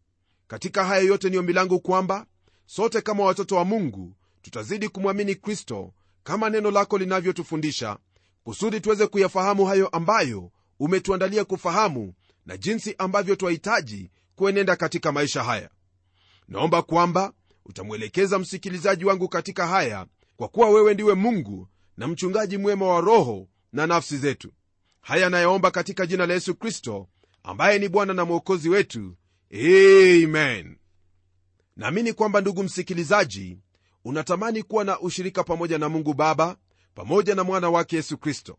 Katika 0.48 0.84
haya 0.84 1.02
yote 1.02 1.30
ni 1.30 1.38
ombi 1.38 1.52
langu 1.52 1.80
kwamba 1.80 2.26
sote 2.66 3.00
kama 3.00 3.24
watoto 3.24 3.56
wa 3.56 3.64
mungu 3.64 4.14
tutazidi 4.42 4.88
kumwamini 4.88 5.34
kristo 5.34 5.92
kama 6.24 6.50
neno 6.50 6.70
lako 6.70 6.98
linavyotufundisha 6.98 7.98
kusudi 8.44 8.80
tuweze 8.80 9.06
kuyafahamu 9.06 9.64
hayo 9.66 9.88
ambayo 9.88 10.50
umetuandalia 10.80 11.44
kufahamu 11.44 12.14
na 12.46 12.56
jinsi 12.56 12.94
ambavyo 12.98 13.36
twahitaji 13.36 14.10
kuenenda 14.36 14.76
katika 14.76 15.12
maisha 15.12 15.44
haya. 15.44 15.70
Naomba 16.48 16.82
kwamba 16.82 17.32
utamwelekeza 17.64 18.38
msikilizaji 18.38 19.04
wangu 19.04 19.28
katika 19.28 19.66
haya 19.66 20.06
kwa 20.36 20.48
kuwa 20.48 20.70
wewe 20.70 20.94
ndiwe 20.94 21.14
mungu 21.14 21.68
na 21.96 22.08
mchungaji 22.08 22.56
mwema 22.58 22.86
wa 22.88 23.00
roho 23.00 23.48
na 23.72 23.86
nafsi 23.86 24.18
zetu. 24.18 24.52
Haya 25.00 25.30
nayaomba 25.30 25.70
katika 25.70 26.06
jina 26.06 26.26
la 26.26 26.34
yesu 26.34 26.54
kristo 26.54 27.08
ambaye 27.46 27.78
ni 27.78 27.88
bwana 27.88 28.14
na 28.14 28.24
mwokozi 28.24 28.68
wetu. 28.68 29.16
Amen. 29.52 30.76
Naamini 31.76 32.12
kwamba 32.12 32.40
ndugu 32.40 32.62
msikilizaji 32.62 33.58
unatamani 34.04 34.62
kuwa 34.62 34.84
na 34.84 35.00
ushirika 35.00 35.44
pamoja 35.44 35.78
na 35.78 35.88
mungu 35.88 36.14
baba 36.14 36.56
pamoja 36.94 37.34
na 37.34 37.44
mwana 37.44 37.70
wake 37.70 37.96
yesu 37.96 38.18
kristo. 38.18 38.58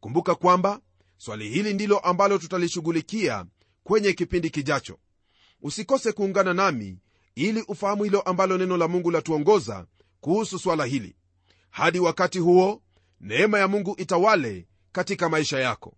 Kumbuka 0.00 0.34
kwamba 0.34 0.80
swali 1.16 1.48
hili 1.48 1.74
ndilo 1.74 1.98
ambalo 1.98 2.38
tutalishughulikia 2.38 3.46
kwenye 3.84 4.12
kipindi 4.12 4.50
kijacho. 4.50 4.98
Usikose 5.62 6.12
kuungana 6.12 6.54
nami 6.54 6.98
ili 7.34 7.62
ufahamu 7.68 8.04
hilo 8.04 8.20
ambalo 8.20 8.58
neno 8.58 8.76
la 8.76 8.88
mungu 8.88 9.10
latuongoza 9.10 9.86
kuhusu 10.20 10.58
swala 10.58 10.84
hili. 10.84 11.16
Hadi 11.70 11.98
wakati 11.98 12.38
huo 12.38 12.82
neema 13.20 13.58
ya 13.58 13.68
mungu 13.68 13.94
itawale 13.98 14.66
katika 14.92 15.28
maisha 15.28 15.58
yako. 15.60 15.96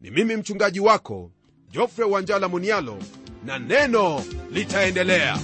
Ni 0.00 0.10
mimi 0.10 0.36
mchungaji 0.36 0.80
wako 0.80 1.32
jofre 1.72 2.04
wanjala 2.04 2.48
munialo 2.48 2.98
na 3.44 3.58
neno 3.58 4.22
litaendelea. 4.50 5.38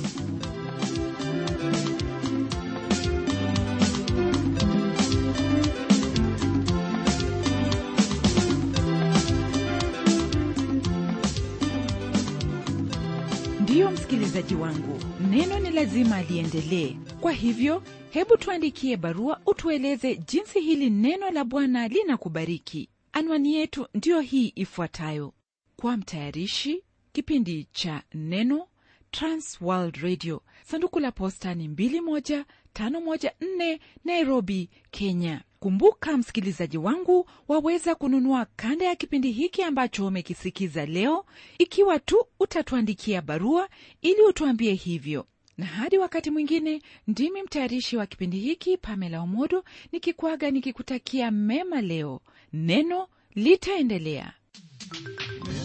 Ndiyo 13.61 13.91
msikilizaji 13.91 14.55
wangu 14.55 15.01
neno 15.31 15.59
ni 15.59 15.71
lazima 15.71 16.23
liendelee. 16.23 16.97
Kwa 17.21 17.33
hivyo 17.33 17.83
hebu 18.11 18.37
tuandikie 18.37 18.97
barua 18.97 19.41
utueleze 19.47 20.17
jinsi 20.17 20.61
hili 20.61 20.91
neno 20.91 21.31
la 21.31 21.45
bwana 21.45 21.89
linakubariki. 21.89 22.89
Anwani 23.13 23.55
yetu 23.55 23.87
ndiyo 23.95 24.21
hii 24.21 24.53
ifuatayo 24.57 25.33
kwa 25.77 25.97
mtayarishi 25.97 26.83
kipindi 27.13 27.67
cha 27.73 28.03
neno 28.15 28.67
transworld 29.11 29.97
radio. 29.97 30.43
Sanduku 30.65 31.01
la 31.01 31.13
posta 31.13 31.55
ni 31.55 31.69
21514 31.69 33.79
nairobi 34.05 34.71
kenya. 34.91 35.43
Kumbuka 35.61 36.17
msikilizaji 36.17 36.79
wangu 36.79 37.29
waweza 37.49 37.95
kununua 37.95 38.47
kanda 38.57 38.85
ya 38.85 38.97
kipindi 38.97 39.33
hiki 39.33 39.63
ambacho 39.63 40.07
umekisikiza 40.07 40.87
leo. 40.87 41.25
Ikiwa 41.59 41.99
tu 41.99 42.27
utatuandikia 42.41 43.23
barua 43.23 43.69
ili 44.03 44.23
utuambie 44.23 44.73
hivyo. 44.75 45.27
Na 45.59 45.67
hadi 45.67 45.99
wakati 45.99 46.31
mwingine 46.31 46.83
ndimi 47.07 47.43
mtayarishi 47.43 47.97
wa 47.97 48.07
kipindi 48.07 48.39
hiki 48.39 48.77
pamela 48.77 49.21
omodo 49.21 49.65
nikikwaga 49.93 50.51
nikikutakia 50.51 51.31
mema 51.31 51.81
leo. 51.81 52.21
Neno 52.53 53.09
litaendelea 53.35 54.33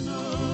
Neno 0.10 0.48